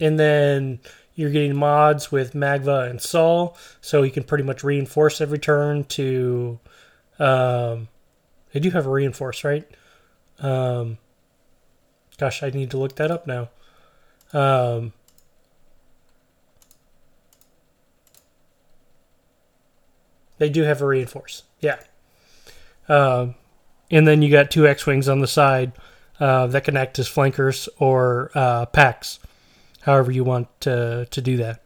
and 0.00 0.18
then 0.18 0.80
you're 1.14 1.30
getting 1.30 1.56
mods 1.56 2.12
with 2.12 2.32
Magva 2.32 2.88
and 2.88 3.00
Saw, 3.00 3.54
so 3.80 4.02
you 4.02 4.10
can 4.10 4.22
pretty 4.22 4.44
much 4.44 4.62
reinforce 4.62 5.20
every 5.20 5.38
turn 5.38 5.84
to 5.84 6.60
um, 7.18 7.88
they 8.52 8.60
do 8.60 8.70
have 8.70 8.86
a 8.86 8.90
reinforce, 8.90 9.44
right? 9.44 9.68
Um, 10.38 10.98
gosh, 12.16 12.42
I 12.42 12.50
need 12.50 12.70
to 12.70 12.78
look 12.78 12.96
that 12.96 13.10
up 13.10 13.26
now. 13.26 13.50
Um, 14.32 14.92
they 20.38 20.48
do 20.48 20.62
have 20.62 20.80
a 20.82 20.86
reinforce, 20.86 21.42
yeah. 21.60 21.78
Um, 22.88 23.34
and 23.90 24.06
then 24.06 24.22
you 24.22 24.30
got 24.30 24.50
two 24.50 24.66
X-wings 24.66 25.08
on 25.08 25.20
the 25.20 25.26
side 25.26 25.72
uh, 26.20 26.46
that 26.48 26.64
can 26.64 26.76
act 26.76 26.98
as 26.98 27.08
flankers 27.08 27.68
or 27.78 28.30
uh, 28.34 28.66
packs, 28.66 29.18
however 29.82 30.10
you 30.10 30.24
want 30.24 30.48
to 30.62 31.06
to 31.10 31.20
do 31.20 31.36
that. 31.38 31.62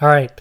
All 0.00 0.08
right. 0.08 0.38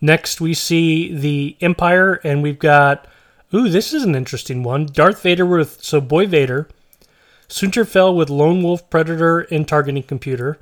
Next, 0.00 0.40
we 0.40 0.54
see 0.54 1.14
the 1.14 1.56
Empire, 1.60 2.20
and 2.24 2.42
we've 2.42 2.58
got 2.58 3.06
Ooh, 3.54 3.68
this 3.68 3.92
is 3.92 4.02
an 4.02 4.16
interesting 4.16 4.64
one. 4.64 4.86
Darth 4.86 5.22
Vader 5.22 5.46
with 5.46 5.82
so 5.84 6.00
Boy 6.00 6.26
Vader, 6.26 6.68
Soontir 7.48 7.86
Fel 7.86 8.12
with 8.12 8.28
Lone 8.28 8.64
Wolf 8.64 8.90
Predator 8.90 9.40
and 9.42 9.68
Targeting 9.68 10.02
Computer, 10.02 10.58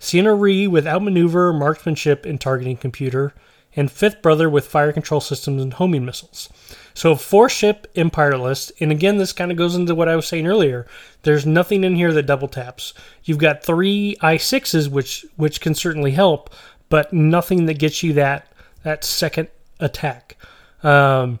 Ciena 0.00 0.38
Ree 0.38 0.66
with 0.66 0.86
Outmaneuver, 0.86 1.52
Marksmanship 1.52 2.24
and 2.24 2.40
Targeting 2.40 2.78
Computer, 2.78 3.34
and 3.76 3.90
Fifth 3.90 4.22
Brother 4.22 4.48
with 4.48 4.66
Fire 4.66 4.92
Control 4.92 5.20
Systems 5.20 5.62
and 5.62 5.74
Homing 5.74 6.04
Missiles. 6.04 6.48
So 6.94 7.16
four 7.16 7.48
ship 7.48 7.90
Empire 7.96 8.38
list, 8.38 8.72
and 8.80 8.92
again, 8.92 9.16
this 9.16 9.32
kind 9.32 9.50
of 9.50 9.56
goes 9.56 9.74
into 9.74 9.94
what 9.94 10.08
I 10.08 10.16
was 10.16 10.28
saying 10.28 10.46
earlier. 10.46 10.86
There's 11.22 11.44
nothing 11.44 11.84
in 11.84 11.96
here 11.96 12.12
that 12.12 12.26
double 12.26 12.48
taps. 12.48 12.94
You've 13.24 13.38
got 13.38 13.64
three 13.64 14.16
I6s, 14.22 14.88
which 14.88 15.26
which 15.36 15.60
can 15.60 15.74
certainly 15.74 16.12
help, 16.12 16.54
but 16.88 17.12
nothing 17.12 17.66
that 17.66 17.78
gets 17.78 18.02
you 18.02 18.12
that 18.14 18.46
that 18.84 19.02
second 19.02 19.48
attack. 19.80 20.36
Um, 20.82 21.40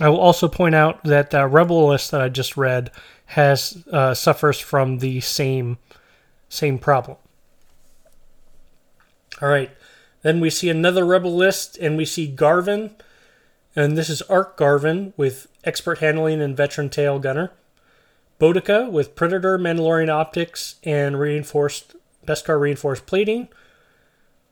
I 0.00 0.08
will 0.08 0.20
also 0.20 0.48
point 0.48 0.74
out 0.74 1.02
that 1.04 1.30
the 1.30 1.46
Rebel 1.46 1.88
list 1.88 2.12
that 2.12 2.20
I 2.20 2.28
just 2.28 2.56
read 2.56 2.90
has 3.26 3.84
uh, 3.92 4.14
suffers 4.14 4.58
from 4.58 4.98
the 4.98 5.20
same 5.20 5.78
same 6.48 6.78
problem. 6.78 7.18
All 9.42 9.48
right, 9.48 9.70
then 10.22 10.40
we 10.40 10.50
see 10.50 10.68
another 10.68 11.04
Rebel 11.04 11.34
list, 11.34 11.76
and 11.78 11.96
we 11.96 12.04
see 12.04 12.26
Garvin, 12.26 12.90
and 13.76 13.96
this 13.96 14.10
is 14.10 14.22
Arc 14.22 14.56
Garvin 14.56 15.12
with 15.16 15.46
expert 15.64 15.98
handling 15.98 16.40
and 16.40 16.56
veteran 16.56 16.90
tail 16.90 17.18
gunner. 17.18 17.52
Bodica 18.40 18.90
with 18.90 19.16
Predator, 19.16 19.58
Mandalorian 19.58 20.08
optics, 20.08 20.76
and 20.84 21.18
reinforced 21.18 21.94
Beskar 22.26 22.60
reinforced 22.60 23.06
plating. 23.06 23.48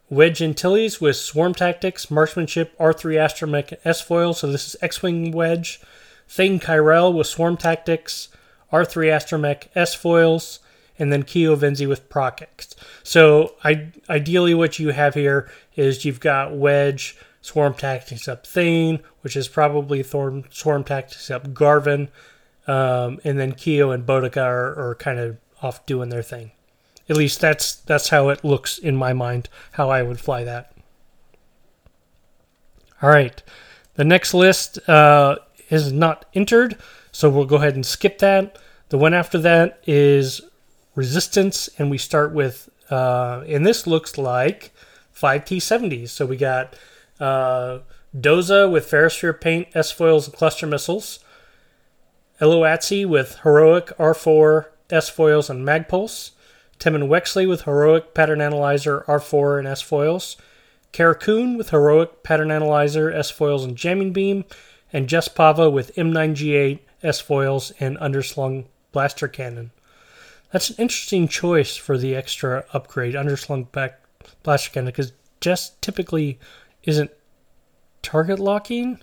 Wedge 0.09 0.41
Antilles 0.41 1.01
with 1.01 1.17
Swarm 1.17 1.53
Tactics, 1.53 2.11
Marksmanship, 2.11 2.77
R3 2.79 3.17
Astromech, 3.17 3.77
S 3.85 4.01
foil. 4.01 4.33
So 4.33 4.51
this 4.51 4.67
is 4.67 4.77
X 4.81 5.03
Wing 5.03 5.33
Wedge. 5.33 5.81
Thane 6.29 6.59
Kyrell 6.59 7.13
with 7.13 7.27
Swarm 7.27 7.57
Tactics, 7.57 8.29
R3 8.73 9.11
Astromech, 9.11 9.69
S 9.75 9.95
foils, 9.95 10.61
and 10.99 11.12
then 11.12 11.23
Keo 11.23 11.57
Venzee 11.57 11.88
with 11.88 12.09
Prockets. 12.09 12.75
So 13.03 13.55
I, 13.65 13.93
ideally, 14.09 14.55
what 14.55 14.79
you 14.79 14.91
have 14.91 15.15
here 15.15 15.50
is 15.76 16.05
you've 16.05 16.21
got 16.21 16.57
Wedge, 16.57 17.17
Swarm 17.41 17.75
Tactics 17.75 18.26
up 18.29 18.47
Thane, 18.47 19.00
which 19.21 19.37
is 19.37 19.49
probably 19.49 20.03
Thorn, 20.03 20.45
Swarm 20.50 20.85
Tactics 20.85 21.31
up 21.31 21.55
Garvin, 21.55 22.09
um, 22.67 23.21
and 23.25 23.38
then 23.38 23.53
Keo 23.53 23.91
and 23.91 24.05
Bodica 24.05 24.43
are, 24.43 24.91
are 24.91 24.95
kind 24.97 25.19
of 25.19 25.37
off 25.62 25.87
doing 25.87 26.09
their 26.09 26.23
thing. 26.23 26.50
At 27.09 27.17
least 27.17 27.41
that's 27.41 27.76
that's 27.76 28.09
how 28.09 28.31
it 28.31 28.45
looks 28.45 28.79
in 28.79 28.97
my 28.97 29.12
mind. 29.12 29.49
How 29.73 29.91
I 29.91 30.03
would 30.03 30.19
fly 30.19 30.43
that. 30.43 30.73
All 33.00 33.11
right, 33.11 33.41
the 33.95 34.05
next 34.05 34.35
list 34.35 34.88
uh, 34.88 35.37
is 35.69 35.93
not 35.93 36.25
entered, 36.35 36.76
so 37.12 37.31
we'll 37.31 37.45
go 37.45 37.57
ahead 37.57 37.75
and 37.75 37.87
skip 37.87 38.19
that. 38.19 38.59
The 38.88 38.99
one 38.99 39.15
after 39.15 39.38
that 39.38 39.81
is 39.87 40.41
resistance, 40.97 41.69
and 41.79 41.88
we 41.88 41.99
start 41.99 42.33
with, 42.33 42.69
uh, 42.91 43.45
and 43.47 43.65
this 43.65 43.87
looks 43.87 44.19
like 44.19 44.73
5T70s. 45.15 46.09
So 46.09 46.26
we 46.26 46.37
got 46.37 46.75
uh, 47.21 47.79
Doza 48.17 48.69
with 48.71 48.91
Ferrosphere 48.91 49.41
paint, 49.41 49.69
S 49.75 49.93
foils, 49.93 50.26
and 50.26 50.37
cluster 50.37 50.67
missiles. 50.67 51.21
Ello 52.41 52.62
Asty 52.62 53.07
with 53.07 53.38
heroic 53.45 53.97
R4, 53.99 54.67
S 54.91 55.09
foils, 55.09 55.49
and 55.49 55.65
Magpulse. 55.65 56.33
Temmin 56.79 57.09
Wexley 57.09 57.49
with 57.49 57.62
Heroic 57.62 58.15
Pattern 58.15 58.41
Analyzer 58.41 59.05
R4 59.07 59.59
and 59.59 59.69
S 59.69 59.81
foils, 59.81 60.37
Cara 60.93 61.17
with 61.57 61.71
Heroic 61.71 62.23
Pattern 62.23 62.50
Analyzer 62.50 63.11
S 63.11 63.31
foils 63.31 63.65
and 63.65 63.76
Jamming 63.76 64.12
Beam, 64.12 64.45
and 64.93 65.09
Jess 65.09 65.29
Pava 65.29 65.73
with 65.73 65.95
M9G8 65.97 66.81
S 67.03 67.21
foils 67.21 67.73
and 67.81 67.97
Underslung 67.99 68.67
Blaster 68.93 69.29
Cannon. 69.29 69.71
That's 70.57 70.71
an 70.71 70.77
interesting 70.79 71.29
choice 71.29 71.77
for 71.77 71.99
the 71.99 72.17
extra 72.17 72.65
upgrade, 72.73 73.13
Underslung 73.13 73.71
back 73.73 74.01
Blaster 74.43 74.71
Cannon, 74.71 74.87
because 74.87 75.13
Jess 75.39 75.73
typically 75.83 76.39
isn't 76.83 77.11
target 78.01 78.39
locking 78.39 78.99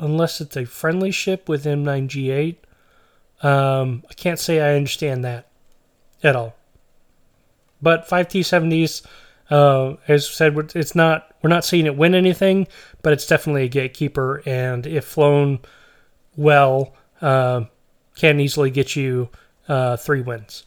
unless 0.00 0.40
it's 0.40 0.56
a 0.56 0.64
friendly 0.64 1.12
ship 1.12 1.48
with 1.48 1.66
M9G8. 1.66 2.56
Um, 3.44 4.02
I 4.10 4.14
can't 4.14 4.40
say 4.40 4.60
I 4.60 4.74
understand 4.74 5.24
that 5.24 5.46
at 6.24 6.34
all. 6.34 6.56
But 7.80 8.08
5T70s, 8.08 9.06
uh, 9.50 9.94
as 10.08 10.28
said, 10.28 10.72
it's 10.74 10.96
not 10.96 11.32
we're 11.42 11.50
not 11.50 11.64
seeing 11.64 11.86
it 11.86 11.96
win 11.96 12.16
anything, 12.16 12.66
but 13.02 13.12
it's 13.12 13.28
definitely 13.28 13.66
a 13.66 13.68
gatekeeper, 13.68 14.42
and 14.46 14.84
if 14.88 15.04
flown 15.04 15.60
well, 16.34 16.92
uh, 17.20 17.66
can 18.16 18.40
easily 18.40 18.72
get 18.72 18.96
you 18.96 19.28
uh, 19.68 19.96
three 19.96 20.22
wins. 20.22 20.64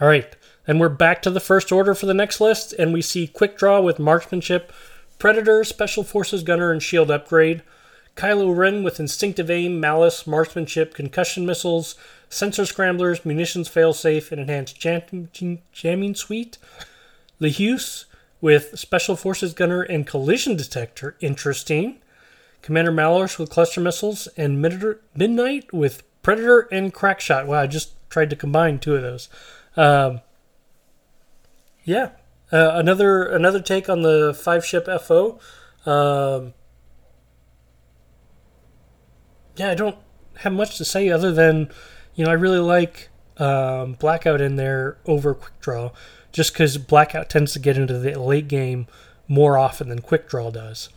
All 0.00 0.08
right, 0.08 0.34
then 0.66 0.80
we're 0.80 0.88
back 0.88 1.22
to 1.22 1.30
the 1.30 1.38
first 1.38 1.70
order 1.70 1.94
for 1.94 2.06
the 2.06 2.14
next 2.14 2.40
list, 2.40 2.72
and 2.72 2.92
we 2.92 3.00
see 3.00 3.28
quick 3.28 3.56
draw 3.56 3.80
with 3.80 4.00
marksmanship, 4.00 4.72
predator, 5.20 5.62
special 5.62 6.02
forces 6.02 6.42
gunner, 6.42 6.72
and 6.72 6.82
shield 6.82 7.12
upgrade. 7.12 7.62
Kylo 8.16 8.56
Ren 8.56 8.82
with 8.82 8.98
instinctive 8.98 9.50
aim, 9.50 9.78
malice, 9.78 10.26
marksmanship, 10.26 10.94
concussion 10.94 11.46
missiles, 11.46 11.94
sensor 12.28 12.66
scramblers, 12.66 13.24
munitions 13.24 13.68
failsafe, 13.68 14.32
and 14.32 14.40
enhanced 14.40 14.80
jam- 14.80 15.28
jamming 15.72 16.14
suite. 16.16 16.58
LeHuse 17.40 18.06
with 18.40 18.76
special 18.76 19.14
forces 19.14 19.54
gunner 19.54 19.82
and 19.82 20.08
collision 20.08 20.56
detector, 20.56 21.16
interesting. 21.20 22.00
Commander 22.62 22.92
Malarus 22.92 23.38
with 23.38 23.50
cluster 23.50 23.80
missiles, 23.80 24.26
and 24.36 24.60
Midnight 24.60 25.72
with 25.72 26.02
Predator 26.22 26.68
and 26.72 26.92
Crackshot. 26.92 27.46
Wow, 27.46 27.60
I 27.60 27.66
just 27.68 27.92
tried 28.10 28.30
to 28.30 28.36
combine 28.36 28.78
two 28.78 28.96
of 28.96 29.02
those. 29.02 29.28
Um, 29.76 30.20
yeah, 31.84 32.10
uh, 32.52 32.72
another 32.74 33.24
another 33.24 33.60
take 33.60 33.88
on 33.88 34.02
the 34.02 34.34
five 34.34 34.64
ship 34.64 34.88
FO. 35.02 35.38
Um, 35.84 36.54
yeah, 39.56 39.70
I 39.70 39.74
don't 39.74 39.96
have 40.38 40.52
much 40.52 40.76
to 40.78 40.84
say 40.84 41.08
other 41.10 41.32
than, 41.32 41.70
you 42.14 42.24
know, 42.24 42.30
I 42.30 42.34
really 42.34 42.58
like 42.58 43.08
um, 43.38 43.92
Blackout 43.94 44.40
in 44.40 44.56
there 44.56 44.98
over 45.06 45.34
Quick 45.34 45.60
Draw, 45.60 45.90
just 46.32 46.52
because 46.52 46.78
Blackout 46.78 47.28
tends 47.28 47.52
to 47.52 47.58
get 47.58 47.76
into 47.76 47.98
the 47.98 48.18
late 48.18 48.48
game 48.48 48.86
more 49.28 49.56
often 49.56 49.88
than 49.88 50.00
Quick 50.00 50.28
Draw 50.28 50.50
does. 50.50 50.88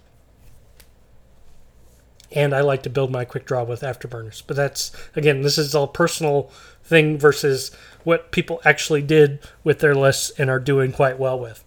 And 2.31 2.53
I 2.53 2.62
like 2.62 2.84
to 2.84 2.89
build 2.89 3.12
my 3.12 3.25
Quick 3.25 3.46
Draw 3.46 3.63
with 3.63 3.81
Afterburners. 3.81 4.43
But 4.46 4.57
that's, 4.57 4.91
again, 5.15 5.41
this 5.41 5.57
is 5.57 5.74
all 5.74 5.88
personal 5.88 6.51
thing 6.84 7.17
versus 7.17 7.72
what 8.03 8.31
people 8.31 8.62
actually 8.65 9.01
did 9.01 9.39
with 9.63 9.79
their 9.79 9.96
lists 9.96 10.31
and 10.38 10.50
are 10.50 10.60
doing 10.60 10.91
quite 10.91 11.19
well 11.19 11.39
with. 11.39 11.63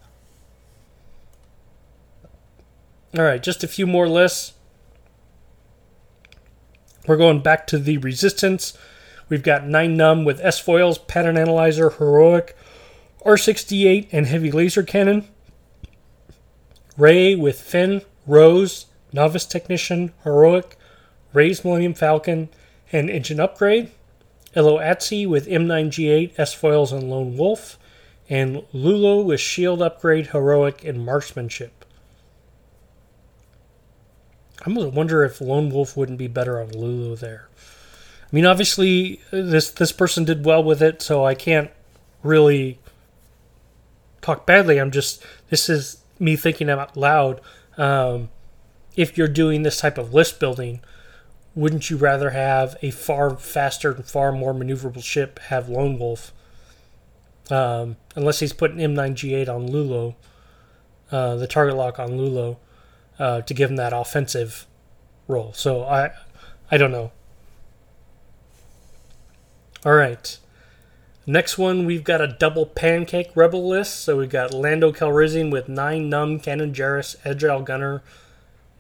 All 3.17 3.25
right, 3.25 3.43
just 3.43 3.64
a 3.64 3.69
few 3.69 3.87
more 3.87 4.09
lists. 4.09 4.52
We're 7.07 7.17
going 7.17 7.40
back 7.40 7.67
to 7.69 7.79
the 7.79 7.99
Resistance. 7.99 8.76
We've 9.29 9.43
got 9.43 9.67
Nien 9.67 9.97
Nunb 9.97 10.25
with 10.25 10.40
S 10.40 10.61
foils, 10.61 10.99
Pattern 10.99 11.37
Analyzer, 11.37 11.90
Heroic, 11.90 12.57
R68, 13.25 14.09
and 14.12 14.26
Heavy 14.26 14.52
Laser 14.52 14.83
Cannon. 14.83 15.26
Rey 16.97 17.35
with 17.35 17.61
Finn, 17.61 18.02
Rose, 18.26 18.87
Novice 19.12 19.47
Technician, 19.47 20.12
Heroic, 20.25 20.76
Rey's 21.33 21.64
Millennium 21.64 21.95
Falcon, 21.95 22.49
and 22.93 23.09
Engine 23.09 23.40
Upgrade. 23.40 23.90
Ello 24.55 24.79
Asty 24.79 25.29
with 25.29 25.47
M9G8, 25.47 26.38
S 26.38 26.55
foils, 26.55 26.93
and 26.93 27.09
Lone 27.11 27.37
Wolf. 27.37 27.79
And 28.29 28.64
Lulu 28.73 29.23
with 29.25 29.40
Shield 29.40 29.83
Upgrade, 29.83 30.29
Heroic, 30.29 30.85
and 30.85 31.05
Marksmanship. 31.05 31.85
I 34.64 34.71
wonder 34.71 35.25
if 35.25 35.40
Lone 35.40 35.71
Wolf 35.71 35.97
wouldn't 35.97 36.19
be 36.19 36.29
better 36.29 36.61
on 36.61 36.71
Lulu 36.71 37.17
there. 37.17 37.49
I 38.31 38.37
mean, 38.37 38.47
obviously, 38.47 39.21
this 39.31 39.71
this 39.71 39.90
person 39.90 40.25
did 40.25 40.45
well 40.45 40.62
with 40.62 40.83
it, 40.83 41.02
so 41.02 41.25
I 41.25 41.35
can't 41.35 41.71
really 42.23 42.79
talk 44.21 44.47
badly. 44.47 44.79
I'm 44.79 44.90
just 44.90 45.25
this 45.49 45.69
is 45.69 46.02
me 46.19 46.37
thinking 46.37 46.69
out 46.69 46.97
loud. 46.97 47.40
Um, 47.76 48.29
if 48.97 49.17
you're 49.17 49.29
doing 49.29 49.63
this 49.63 49.79
type 49.79 49.99
of 49.99 50.13
list 50.13 50.41
building, 50.41 50.81
wouldn't 51.55 51.91
you 51.91 51.97
rather 51.97 52.31
have 52.31 52.77
a 52.83 52.91
far 52.91 53.37
faster 53.37 53.93
and 53.93 54.05
far 54.05 54.33
more 54.33 54.55
maneuverable 54.55 55.03
ship 55.03 55.39
have 55.49 55.69
Lone 55.69 55.99
Wolf? 55.99 56.33
Um, 57.51 57.97
unless 58.15 58.41
he's 58.41 58.53
putting 58.53 58.79
M9G8 58.79 59.49
on 59.49 59.71
Lulu, 59.71 60.15
uh, 61.11 61.35
the 61.37 61.47
target 61.49 61.76
lock 61.76 61.99
on 61.99 62.17
Lulu 62.17 62.57
uh, 63.19 63.41
to 63.43 63.55
give 63.55 63.71
him 63.71 63.76
that 63.76 63.93
offensive 63.93 64.67
role. 65.26 65.53
So 65.53 65.85
I, 65.85 66.13
I 66.71 66.76
don't 66.76 66.93
know. 66.93 67.11
All 69.85 69.95
right. 69.95 70.39
Next 71.26 71.59
one, 71.59 71.87
we've 71.87 72.05
got 72.05 72.21
a 72.21 72.26
double 72.26 72.67
pancake 72.67 73.31
rebel 73.35 73.69
list. 73.69 74.00
So 74.00 74.17
we've 74.17 74.31
got 74.31 74.55
Lando 74.55 74.93
Calrissian 74.93 75.50
with 75.50 75.69
Nien 75.69 76.11
Nunb, 76.11 76.43
Kanan 76.43 76.75
Jarrus, 76.75 77.17
Agile 77.25 77.63
Gunner, 77.63 78.03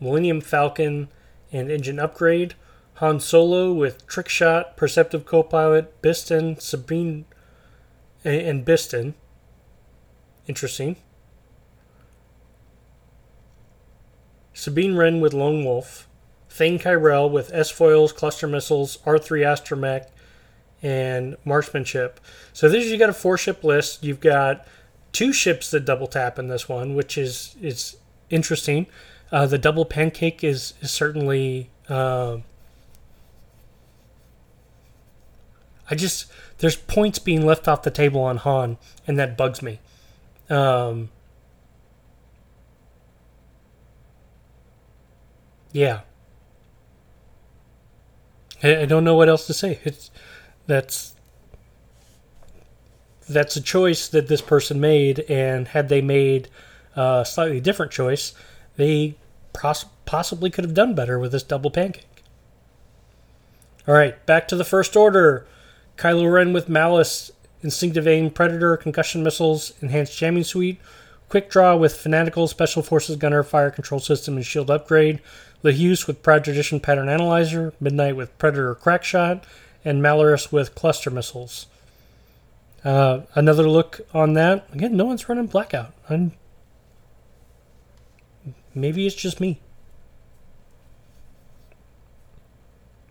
Millennium 0.00 0.40
Falcon, 0.40 1.08
and 1.52 1.70
Engine 1.70 1.98
Upgrade. 1.98 2.54
Han 2.94 3.18
Solo 3.18 3.72
with 3.72 4.06
Trick 4.06 4.28
Shot, 4.28 4.76
Perceptive 4.76 5.24
Copilot, 5.24 6.02
Bistan, 6.02 6.60
Sabine, 6.60 7.24
and 8.24 8.64
Bistan. 8.64 9.14
Interesting. 10.46 10.96
Sabine 14.52 14.96
Wren 14.96 15.20
with 15.20 15.32
Lone 15.32 15.64
Wolf, 15.64 16.06
Thane 16.50 16.78
Kyrell 16.78 17.30
with 17.30 17.52
S 17.54 17.70
foils, 17.70 18.12
cluster 18.12 18.46
missiles, 18.46 18.98
R3 19.06 19.40
astromech, 19.40 20.08
and 20.82 21.36
marksmanship. 21.44 22.20
So 22.52 22.68
this 22.68 22.86
you 22.86 22.98
got 22.98 23.08
a 23.08 23.14
four 23.14 23.38
ship 23.38 23.64
list. 23.64 24.04
You've 24.04 24.20
got 24.20 24.66
two 25.12 25.32
ships 25.32 25.70
that 25.70 25.86
double 25.86 26.06
tap 26.06 26.38
in 26.38 26.48
this 26.48 26.68
one, 26.68 26.94
which 26.94 27.16
is 27.16 27.56
is 27.62 27.96
interesting. 28.28 28.86
Uh, 29.32 29.46
the 29.46 29.58
double 29.58 29.84
pancake 29.84 30.42
is, 30.42 30.74
is 30.80 30.90
certainly. 30.90 31.70
Uh, 31.88 32.38
I 35.90 35.94
just 35.94 36.30
there's 36.58 36.76
points 36.76 37.18
being 37.18 37.44
left 37.44 37.66
off 37.66 37.82
the 37.82 37.90
table 37.90 38.20
on 38.20 38.38
Han, 38.38 38.78
and 39.06 39.18
that 39.18 39.36
bugs 39.36 39.62
me. 39.62 39.80
Um, 40.48 41.10
Yeah. 45.72 46.00
I, 48.62 48.82
I 48.82 48.84
don't 48.84 49.04
know 49.04 49.14
what 49.14 49.28
else 49.28 49.46
to 49.46 49.54
say. 49.54 49.78
It's 49.84 50.10
that's 50.66 51.14
that's 53.28 53.56
a 53.56 53.60
choice 53.60 54.08
that 54.08 54.28
this 54.28 54.40
person 54.40 54.80
made, 54.80 55.20
and 55.20 55.68
had 55.68 55.88
they 55.88 56.00
made 56.00 56.48
a 56.96 57.24
slightly 57.26 57.60
different 57.60 57.92
choice, 57.92 58.34
they 58.76 59.16
pos- 59.52 59.86
possibly 60.04 60.50
could 60.50 60.64
have 60.64 60.74
done 60.74 60.94
better 60.94 61.18
with 61.18 61.32
this 61.32 61.42
double 61.42 61.70
pancake. 61.70 62.06
All 63.86 63.94
right, 63.94 64.24
back 64.26 64.46
to 64.48 64.56
the 64.56 64.64
first 64.64 64.96
order. 64.96 65.46
Kylo 65.96 66.32
Ren 66.32 66.52
with 66.52 66.68
Malice, 66.68 67.30
Instinctive 67.62 68.08
Aim, 68.08 68.30
Predator, 68.30 68.76
Concussion 68.76 69.22
Missiles, 69.22 69.72
Enhanced 69.82 70.16
Jamming 70.16 70.44
Suite, 70.44 70.80
Quick 71.28 71.50
Draw 71.50 71.76
with 71.76 71.96
Fanatical, 71.96 72.48
Special 72.48 72.82
Forces 72.82 73.16
Gunner, 73.16 73.42
Fire 73.42 73.70
Control 73.70 74.00
System, 74.00 74.36
and 74.36 74.44
Shield 74.44 74.70
Upgrade, 74.70 75.20
LeHuse 75.62 76.06
with 76.06 76.22
Proud 76.22 76.44
Tradition 76.44 76.80
Pattern 76.80 77.08
Analyzer, 77.08 77.74
Midnight 77.80 78.16
with 78.16 78.36
Predator 78.38 78.74
Crackshot, 78.74 79.42
and 79.84 80.02
Malarus 80.02 80.50
with 80.50 80.74
Cluster 80.74 81.10
Missiles. 81.10 81.66
Uh, 82.82 83.20
another 83.34 83.68
look 83.68 84.00
on 84.14 84.32
that. 84.34 84.66
Again, 84.72 84.96
no 84.96 85.04
one's 85.04 85.28
running 85.28 85.46
Blackout. 85.46 85.92
I'm, 86.08 86.32
maybe 88.74 89.06
it's 89.06 89.16
just 89.16 89.40
me. 89.40 89.60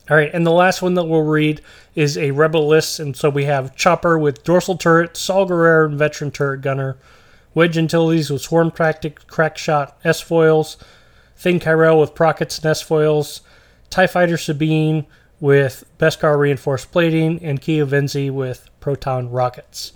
All 0.09 0.17
right, 0.17 0.33
and 0.33 0.45
the 0.45 0.51
last 0.51 0.81
one 0.81 0.95
that 0.95 1.05
we'll 1.05 1.21
read 1.21 1.61
is 1.93 2.17
a 2.17 2.31
Rebel 2.31 2.67
list, 2.67 2.99
and 2.99 3.15
so 3.15 3.29
we 3.29 3.45
have 3.45 3.75
Chopper 3.75 4.17
with 4.17 4.43
Dorsal 4.43 4.75
Turret, 4.75 5.15
Saw 5.15 5.45
Gerrera 5.45 5.85
and 5.85 5.99
Veteran 5.99 6.31
Turret 6.31 6.61
Gunner, 6.61 6.97
Wedge 7.53 7.77
Antilles 7.77 8.31
with 8.31 8.41
Swarm 8.41 8.71
Tactic, 8.71 9.27
Crackshot, 9.27 9.93
S 10.03 10.19
Foils, 10.19 10.77
Thane 11.35 11.59
Kyrell 11.59 11.99
with 11.99 12.15
Prockets 12.15 12.57
and 12.57 12.65
S 12.65 12.81
Foils, 12.81 13.41
TIE 13.91 14.07
Fighter 14.07 14.37
Sabine 14.37 15.05
with 15.39 15.83
Beskar 15.99 16.37
Reinforced 16.37 16.91
Plating, 16.91 17.43
and 17.43 17.61
Kia 17.61 17.85
Venzi 17.85 18.31
with 18.31 18.67
Proton 18.79 19.29
Rockets. 19.29 19.93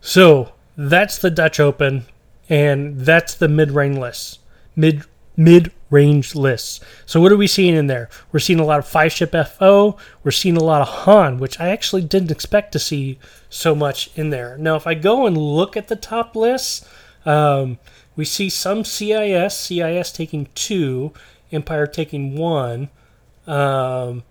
So 0.00 0.52
that's 0.76 1.18
the 1.18 1.30
Dutch 1.30 1.60
Open, 1.60 2.06
and 2.54 3.00
that's 3.00 3.34
the 3.34 3.48
mid-range 3.48 3.98
list. 3.98 4.38
Mid 4.76 5.02
mid 5.36 5.72
range 5.90 6.36
lists. 6.36 6.78
So 7.04 7.20
what 7.20 7.32
are 7.32 7.36
we 7.36 7.48
seeing 7.48 7.74
in 7.74 7.88
there? 7.88 8.08
We're 8.30 8.38
seeing 8.38 8.60
a 8.60 8.64
lot 8.64 8.78
of 8.78 8.86
five 8.86 9.10
ship 9.10 9.32
FO. 9.32 9.96
We're 10.22 10.30
seeing 10.30 10.56
a 10.56 10.62
lot 10.62 10.80
of 10.80 10.88
Han, 10.88 11.38
which 11.38 11.58
I 11.58 11.70
actually 11.70 12.02
didn't 12.02 12.30
expect 12.30 12.70
to 12.70 12.78
see 12.78 13.18
so 13.50 13.74
much 13.74 14.10
in 14.14 14.30
there. 14.30 14.56
Now, 14.56 14.76
if 14.76 14.86
I 14.86 14.94
go 14.94 15.26
and 15.26 15.36
look 15.36 15.76
at 15.76 15.88
the 15.88 15.96
top 15.96 16.36
lists, 16.36 16.88
um, 17.26 17.78
we 18.14 18.24
see 18.24 18.48
some 18.48 18.84
CIS, 18.84 19.56
CIS 19.56 20.12
taking 20.12 20.46
two, 20.54 21.12
Empire 21.50 21.88
taking 21.88 22.36
one. 22.36 22.88
Um, 23.48 24.22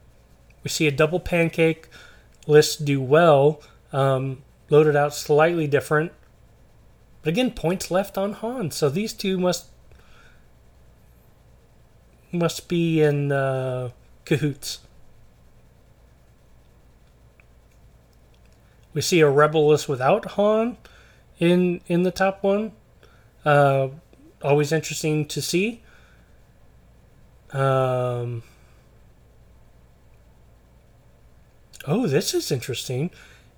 we 0.64 0.70
see 0.70 0.88
a 0.88 0.92
double 0.92 1.20
pancake 1.20 1.90
list 2.48 2.86
do 2.86 3.02
well, 3.02 3.62
um, 3.92 4.44
loaded 4.70 4.96
out 4.96 5.14
slightly 5.14 5.68
different. 5.68 6.14
But 7.24 7.30
again, 7.30 7.52
points 7.52 7.90
left 7.90 8.18
on 8.18 8.34
Han. 8.34 8.70
So 8.72 8.90
these 8.90 9.14
two 9.14 9.40
must 9.40 9.68
must 12.32 12.68
be 12.68 13.02
in 13.02 13.32
uh, 13.32 13.92
cahoots. 14.26 14.80
We 18.94 19.02
see 19.02 19.22
a 19.22 19.30
rebel 19.30 19.68
list 19.68 19.88
without 19.88 20.26
Han 20.32 20.78
in 21.40 21.80
in 21.88 22.04
the 22.04 22.12
top 22.12 22.44
one. 22.44 22.74
Uh, 23.46 23.90
always 24.42 24.72
interesting 24.74 25.26
to 25.28 25.42
see. 25.42 25.82
Um, 27.54 28.44
oh, 31.88 32.06
this 32.08 32.34
is 32.34 32.52
interesting. 32.52 33.12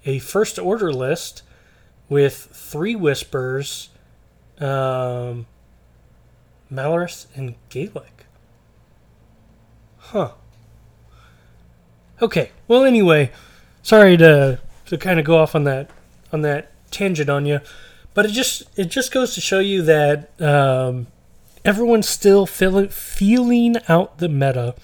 A 0.06 0.20
first 0.20 0.60
order 0.60 0.94
list 0.94 1.42
with 2.10 2.50
three 2.52 2.96
whispers, 2.96 3.90
um, 4.60 5.46
Malarus, 6.72 7.28
and 7.36 7.56
Gaelic. 7.70 8.26
Huh. 9.98 10.32
Okay. 12.22 12.52
Well, 12.68 12.84
anyway, 12.84 13.32
sorry 13.82 14.18
to 14.18 14.60
to 14.86 14.98
kind 14.98 15.20
of 15.20 15.26
go 15.26 15.38
off 15.38 15.56
on 15.56 15.64
that 15.64 15.90
on 16.32 16.42
that 16.42 16.72
tangent 16.92 17.30
on 17.30 17.46
you, 17.46 17.60
but 18.14 18.26
it 18.26 18.32
just 18.32 18.64
it 18.78 18.86
just 18.86 19.12
goes 19.12 19.34
to 19.36 19.42
show 19.42 19.60
you 19.60 19.82
that 19.84 20.40
um, 20.42 21.08
everyone's 21.64 22.08
still 22.08 22.46
feel, 22.46 22.88
feeling 22.88 23.76
out 23.90 24.20
the 24.20 24.30
meta 24.30 24.76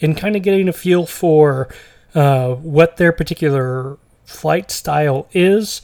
and 0.00 0.16
kind 0.16 0.36
of 0.36 0.42
getting 0.42 0.68
a 0.68 0.72
feel 0.72 1.06
for 1.06 1.68
uh, 2.14 2.54
what 2.54 2.96
their 2.96 3.12
particular 3.12 3.98
flight 4.24 4.70
style 4.70 5.28
is, 5.32 5.82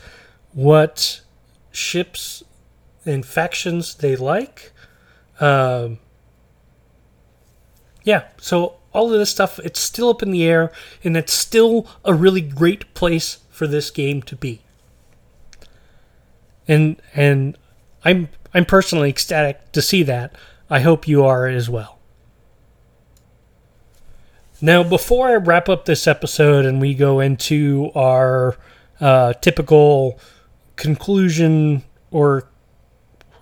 what 0.52 1.20
ships 1.70 2.42
and 3.04 3.24
factions 3.24 3.94
they 3.94 4.16
like. 4.16 4.72
Um, 5.40 5.98
yeah, 8.02 8.28
so 8.40 8.76
all 8.92 9.12
of 9.12 9.18
this 9.18 9.30
stuff, 9.30 9.58
it's 9.60 9.80
still 9.80 10.10
up 10.10 10.22
in 10.22 10.30
the 10.30 10.44
air, 10.44 10.72
and 11.04 11.16
it's 11.16 11.32
still 11.32 11.86
a 12.04 12.14
really 12.14 12.40
great 12.40 12.94
place 12.94 13.38
for 13.50 13.66
this 13.66 13.90
game 13.90 14.22
to 14.22 14.36
be. 14.36 14.62
And 16.66 17.00
and 17.14 17.56
I'm 18.04 18.28
I'm 18.52 18.64
personally 18.64 19.08
ecstatic 19.08 19.72
to 19.72 19.82
see 19.82 20.02
that. 20.04 20.34
I 20.70 20.80
hope 20.80 21.08
you 21.08 21.24
are 21.24 21.46
as 21.46 21.70
well. 21.70 21.98
Now, 24.60 24.82
before 24.82 25.28
I 25.28 25.36
wrap 25.36 25.68
up 25.68 25.84
this 25.84 26.06
episode 26.06 26.66
and 26.66 26.80
we 26.80 26.92
go 26.94 27.20
into 27.20 27.90
our 27.94 28.56
uh, 29.00 29.34
typical 29.34 30.18
conclusion, 30.78 31.82
or 32.10 32.48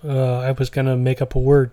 uh, 0.03 0.39
I 0.39 0.51
was 0.51 0.69
to 0.69 0.97
make 0.97 1.21
up 1.21 1.35
a 1.35 1.39
word, 1.39 1.71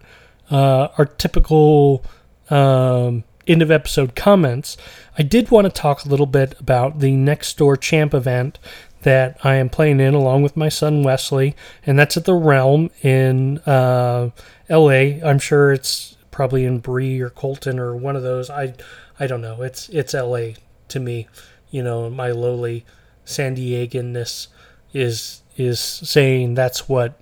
uh, 0.51 0.89
our 0.97 1.07
typical 1.07 2.05
um, 2.51 3.25
end 3.47 3.63
of 3.63 3.71
episode 3.71 4.15
comments, 4.15 4.77
I 5.19 5.23
did 5.23 5.51
want 5.51 5.65
to 5.67 5.71
talk 5.71 6.05
a 6.05 6.09
little 6.09 6.27
bit 6.27 6.59
about 6.61 7.01
the 7.01 7.13
Next 7.13 7.57
Door 7.59 7.79
Champ 7.79 8.15
event 8.15 8.59
that 9.03 9.39
I 9.45 9.57
am 9.57 9.69
playing 9.69 10.01
in 10.01 10.15
along 10.15 10.43
with 10.43 10.57
my 10.57 10.69
son 10.69 11.03
Wesley, 11.03 11.55
and 11.85 11.99
that's 11.99 12.17
at 12.17 12.25
the 12.25 12.35
Realm 12.35 12.91
in 13.03 13.59
uh, 13.61 14.31
L.A. 14.69 15.23
I'm 15.23 15.39
sure 15.39 15.73
it's 15.73 16.17
probably 16.31 16.65
in 16.65 16.79
Brea 16.79 17.21
or 17.21 17.31
Colton 17.31 17.79
or 17.79 17.95
one 17.95 18.17
of 18.17 18.23
those. 18.23 18.49
I 18.51 18.75
I 19.21 19.27
don't 19.27 19.43
know. 19.43 19.63
It's 19.63 19.89
it's 19.91 20.15
L.A. 20.15 20.57
to 20.89 21.01
me. 21.01 21.29
You 21.71 21.83
know, 21.83 22.09
my 22.09 22.31
lowly 22.31 22.85
San 23.25 23.57
Dieganness 23.57 24.49
is 24.93 25.43
is 25.57 25.81
saying 25.81 26.55
that's 26.55 26.89
what 26.89 27.21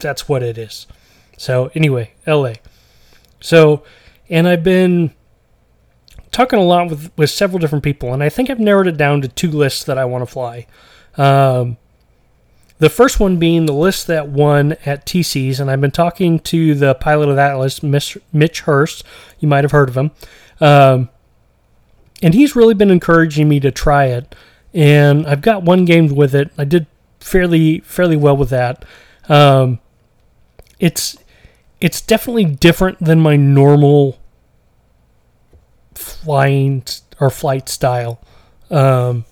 that's 0.00 0.28
what 0.28 0.42
it 0.42 0.58
is. 0.58 0.86
So 1.36 1.70
anyway, 1.74 2.12
L.A. 2.26 2.56
So, 3.40 3.82
and 4.28 4.48
I've 4.48 4.64
been 4.64 5.12
talking 6.30 6.58
a 6.58 6.64
lot 6.64 6.90
with, 6.90 7.10
with 7.16 7.30
several 7.30 7.58
different 7.58 7.84
people, 7.84 8.12
and 8.12 8.22
I 8.22 8.28
think 8.28 8.50
I've 8.50 8.60
narrowed 8.60 8.86
it 8.86 8.96
down 8.96 9.22
to 9.22 9.28
two 9.28 9.50
lists 9.50 9.84
that 9.84 9.98
I 9.98 10.04
want 10.04 10.22
to 10.22 10.26
fly. 10.26 10.66
Um, 11.16 11.76
the 12.78 12.90
first 12.90 13.18
one 13.18 13.38
being 13.38 13.66
the 13.66 13.72
list 13.72 14.06
that 14.06 14.28
won 14.28 14.76
at 14.84 15.04
TC's, 15.04 15.58
and 15.58 15.70
I've 15.70 15.80
been 15.80 15.90
talking 15.90 16.38
to 16.40 16.74
the 16.74 16.94
pilot 16.94 17.28
of 17.28 17.36
that 17.36 17.58
list, 17.58 17.82
Mitch 17.82 18.60
Hurst. 18.60 19.04
You 19.40 19.48
might 19.48 19.64
have 19.64 19.72
heard 19.72 19.88
of 19.88 19.96
him. 19.96 20.12
Um, 20.60 21.08
and 22.22 22.34
he's 22.34 22.54
really 22.54 22.74
been 22.74 22.90
encouraging 22.90 23.48
me 23.48 23.58
to 23.60 23.70
try 23.70 24.06
it. 24.06 24.34
And 24.72 25.26
I've 25.26 25.40
got 25.40 25.62
one 25.62 25.84
game 25.84 26.14
with 26.14 26.34
it. 26.34 26.50
I 26.56 26.64
did 26.64 26.86
fairly 27.28 27.80
fairly 27.80 28.16
well 28.16 28.36
with 28.36 28.50
that. 28.50 28.84
Um, 29.28 29.78
it's 30.80 31.16
it's 31.80 32.00
definitely 32.00 32.46
different 32.46 32.98
than 32.98 33.20
my 33.20 33.36
normal 33.36 34.18
flying 35.94 36.82
or 37.20 37.30
flight 37.30 37.68
style. 37.68 38.20
Um, 38.70 39.24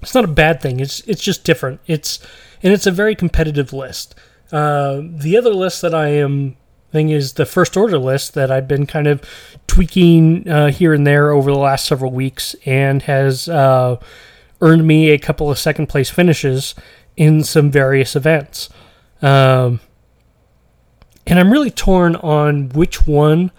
it's 0.00 0.14
not 0.14 0.24
a 0.24 0.28
bad 0.28 0.60
thing. 0.60 0.80
It's 0.80 1.00
it's 1.00 1.22
just 1.22 1.44
different. 1.44 1.80
It's 1.86 2.18
and 2.62 2.72
it's 2.72 2.86
a 2.86 2.90
very 2.90 3.14
competitive 3.14 3.72
list. 3.72 4.14
Uh, 4.50 5.00
the 5.04 5.36
other 5.36 5.54
list 5.54 5.82
that 5.82 5.94
I 5.94 6.08
am 6.08 6.56
thing 6.92 7.08
is 7.08 7.34
the 7.34 7.46
first 7.46 7.76
order 7.76 7.98
list 7.98 8.34
that 8.34 8.50
I've 8.50 8.68
been 8.68 8.86
kind 8.86 9.06
of 9.06 9.22
tweaking 9.66 10.48
uh, 10.48 10.70
here 10.70 10.92
and 10.92 11.06
there 11.06 11.30
over 11.30 11.50
the 11.50 11.58
last 11.58 11.86
several 11.86 12.12
weeks 12.12 12.54
and 12.66 13.02
has 13.02 13.48
uh, 13.48 13.96
earned 14.62 14.86
me 14.86 15.10
a 15.10 15.18
couple 15.18 15.50
of 15.50 15.58
second 15.58 15.88
place 15.88 16.08
finishes 16.08 16.74
in 17.16 17.44
some 17.44 17.70
various 17.70 18.16
events. 18.16 18.70
Um, 19.20 19.80
and 21.26 21.38
I'm 21.38 21.52
really 21.52 21.70
torn 21.70 22.16
on 22.16 22.70
which 22.70 23.06
one 23.06 23.50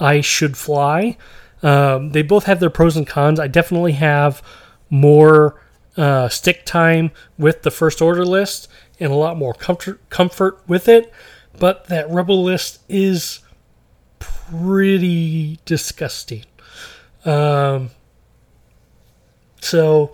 I 0.00 0.20
should 0.20 0.56
fly. 0.56 1.16
Um, 1.62 2.10
they 2.10 2.22
both 2.22 2.44
have 2.44 2.60
their 2.60 2.70
pros 2.70 2.96
and 2.96 3.06
cons. 3.06 3.38
I 3.38 3.46
definitely 3.46 3.92
have 3.92 4.42
more 4.90 5.60
uh, 5.96 6.28
stick 6.28 6.64
time 6.66 7.10
with 7.38 7.62
the 7.62 7.70
first 7.70 8.02
order 8.02 8.24
list 8.24 8.68
and 9.00 9.12
a 9.12 9.16
lot 9.16 9.36
more 9.36 9.54
comfort 9.54 10.08
comfort 10.10 10.60
with 10.66 10.88
it. 10.88 11.12
But 11.58 11.86
that 11.86 12.10
rebel 12.10 12.42
list 12.42 12.80
is 12.88 13.40
pretty 14.18 15.58
disgusting. 15.64 16.44
Um, 17.24 17.90
so 19.60 20.12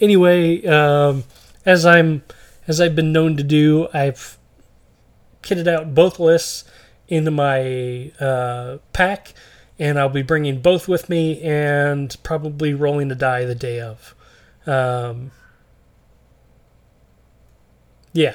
anyway, 0.00 0.64
um, 0.66 1.24
as 1.64 1.86
I'm 1.86 2.22
as 2.66 2.80
I've 2.80 2.94
been 2.94 3.12
known 3.12 3.36
to 3.36 3.42
do, 3.42 3.88
I've 3.92 4.38
kitted 5.42 5.66
out 5.66 5.94
both 5.94 6.18
lists 6.18 6.64
into 7.08 7.30
my 7.30 8.12
uh, 8.20 8.78
pack 8.92 9.34
and 9.78 9.98
I'll 9.98 10.08
be 10.08 10.22
bringing 10.22 10.60
both 10.60 10.86
with 10.86 11.08
me 11.08 11.42
and 11.42 12.16
probably 12.22 12.72
rolling 12.72 13.10
a 13.10 13.14
die 13.14 13.44
the 13.44 13.54
day 13.54 13.80
of. 13.80 14.14
Um, 14.66 15.32
yeah, 18.12 18.34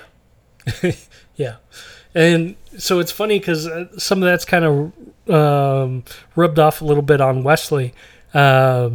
yeah, 1.36 1.58
and 2.14 2.56
so 2.78 3.00
it's 3.00 3.12
funny 3.12 3.40
because 3.40 3.66
uh, 3.68 3.98
some 3.98 4.22
of 4.22 4.26
that's 4.28 4.44
kind 4.44 4.66
of 4.66 5.34
um, 5.34 6.04
rubbed 6.36 6.60
off 6.60 6.82
a 6.82 6.86
little 6.86 7.04
bit 7.04 7.22
on 7.22 7.44
Wesley. 7.44 7.94
Uh, 8.34 8.92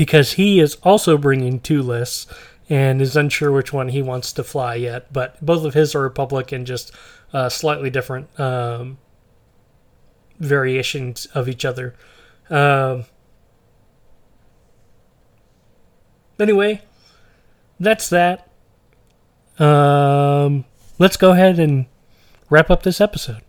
because 0.00 0.32
he 0.32 0.60
is 0.60 0.76
also 0.76 1.18
bringing 1.18 1.60
two 1.60 1.82
lists 1.82 2.26
and 2.70 3.02
is 3.02 3.16
unsure 3.16 3.52
which 3.52 3.70
one 3.70 3.90
he 3.90 4.00
wants 4.00 4.32
to 4.32 4.42
fly 4.42 4.74
yet. 4.74 5.12
But 5.12 5.36
both 5.44 5.62
of 5.62 5.74
his 5.74 5.94
are 5.94 6.00
Republic 6.00 6.52
and 6.52 6.66
just 6.66 6.90
uh, 7.34 7.50
slightly 7.50 7.90
different 7.90 8.40
um, 8.40 8.96
variations 10.38 11.26
of 11.34 11.50
each 11.50 11.66
other. 11.66 11.94
Um, 12.48 13.04
anyway, 16.38 16.80
that's 17.78 18.08
that. 18.08 18.48
Um, 19.58 20.64
let's 20.98 21.18
go 21.18 21.32
ahead 21.32 21.58
and 21.58 21.84
wrap 22.48 22.70
up 22.70 22.84
this 22.84 23.02
episode. 23.02 23.42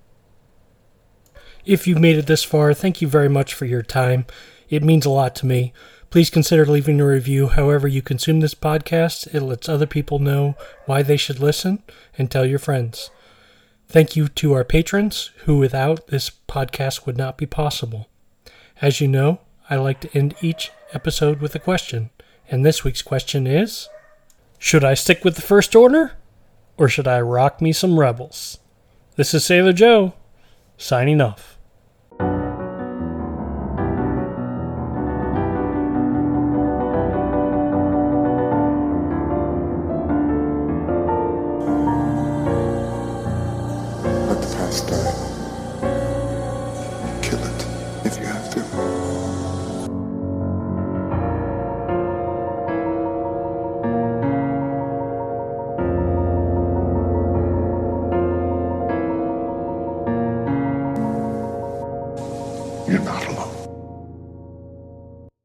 If 1.66 1.88
you've 1.88 2.02
made 2.02 2.18
it 2.18 2.28
this 2.28 2.44
far, 2.44 2.74
thank 2.74 3.02
you 3.02 3.08
very 3.08 3.30
much 3.30 3.54
for 3.54 3.64
your 3.64 3.84
time. 3.84 4.26
It 4.70 4.84
means 4.84 5.06
a 5.06 5.10
lot 5.10 5.34
to 5.36 5.46
me. 5.46 5.72
Please 6.12 6.30
consider 6.30 6.66
leaving 6.66 7.00
a 7.00 7.08
review 7.08 7.48
however 7.48 7.88
you 7.88 8.02
consume 8.02 8.42
this 8.42 8.54
podcast. 8.54 9.34
It 9.34 9.40
lets 9.40 9.70
other 9.70 9.88
people 9.88 10.20
know 10.20 10.58
why 10.86 11.04
they 11.04 11.16
should 11.16 11.40
listen 11.40 11.84
and 12.18 12.30
tell 12.30 12.46
your 12.46 12.60
friends. 12.60 13.10
Thank 13.88 14.18
you 14.18 14.28
to 14.28 14.52
our 14.52 14.66
patrons, 14.66 15.32
who 15.46 15.58
without 15.58 16.08
this 16.08 16.30
podcast 16.50 17.06
would 17.06 17.16
not 17.18 17.38
be 17.38 17.46
possible. 17.46 18.10
As 18.82 19.00
you 19.00 19.08
know, 19.08 19.40
I 19.70 19.78
like 19.78 20.02
to 20.02 20.14
end 20.14 20.36
each 20.42 20.70
episode 20.92 21.40
with 21.40 21.56
a 21.56 21.60
question, 21.60 22.10
and 22.50 22.66
this 22.66 22.84
week's 22.84 23.02
question 23.02 23.48
is 23.48 23.88
Should 24.60 24.84
I 24.84 24.96
stick 24.96 25.24
with 25.24 25.36
the 25.36 25.42
First 25.42 25.78
Order, 25.78 26.18
or 26.76 26.90
should 26.90 27.08
I 27.08 27.22
rock 27.22 27.62
me 27.62 27.72
some 27.72 27.98
Rebels? 27.98 28.58
This 29.16 29.34
is 29.34 29.46
Sailor 29.46 29.72
Joe, 29.72 30.14
signing 30.78 31.22
off. 31.22 31.58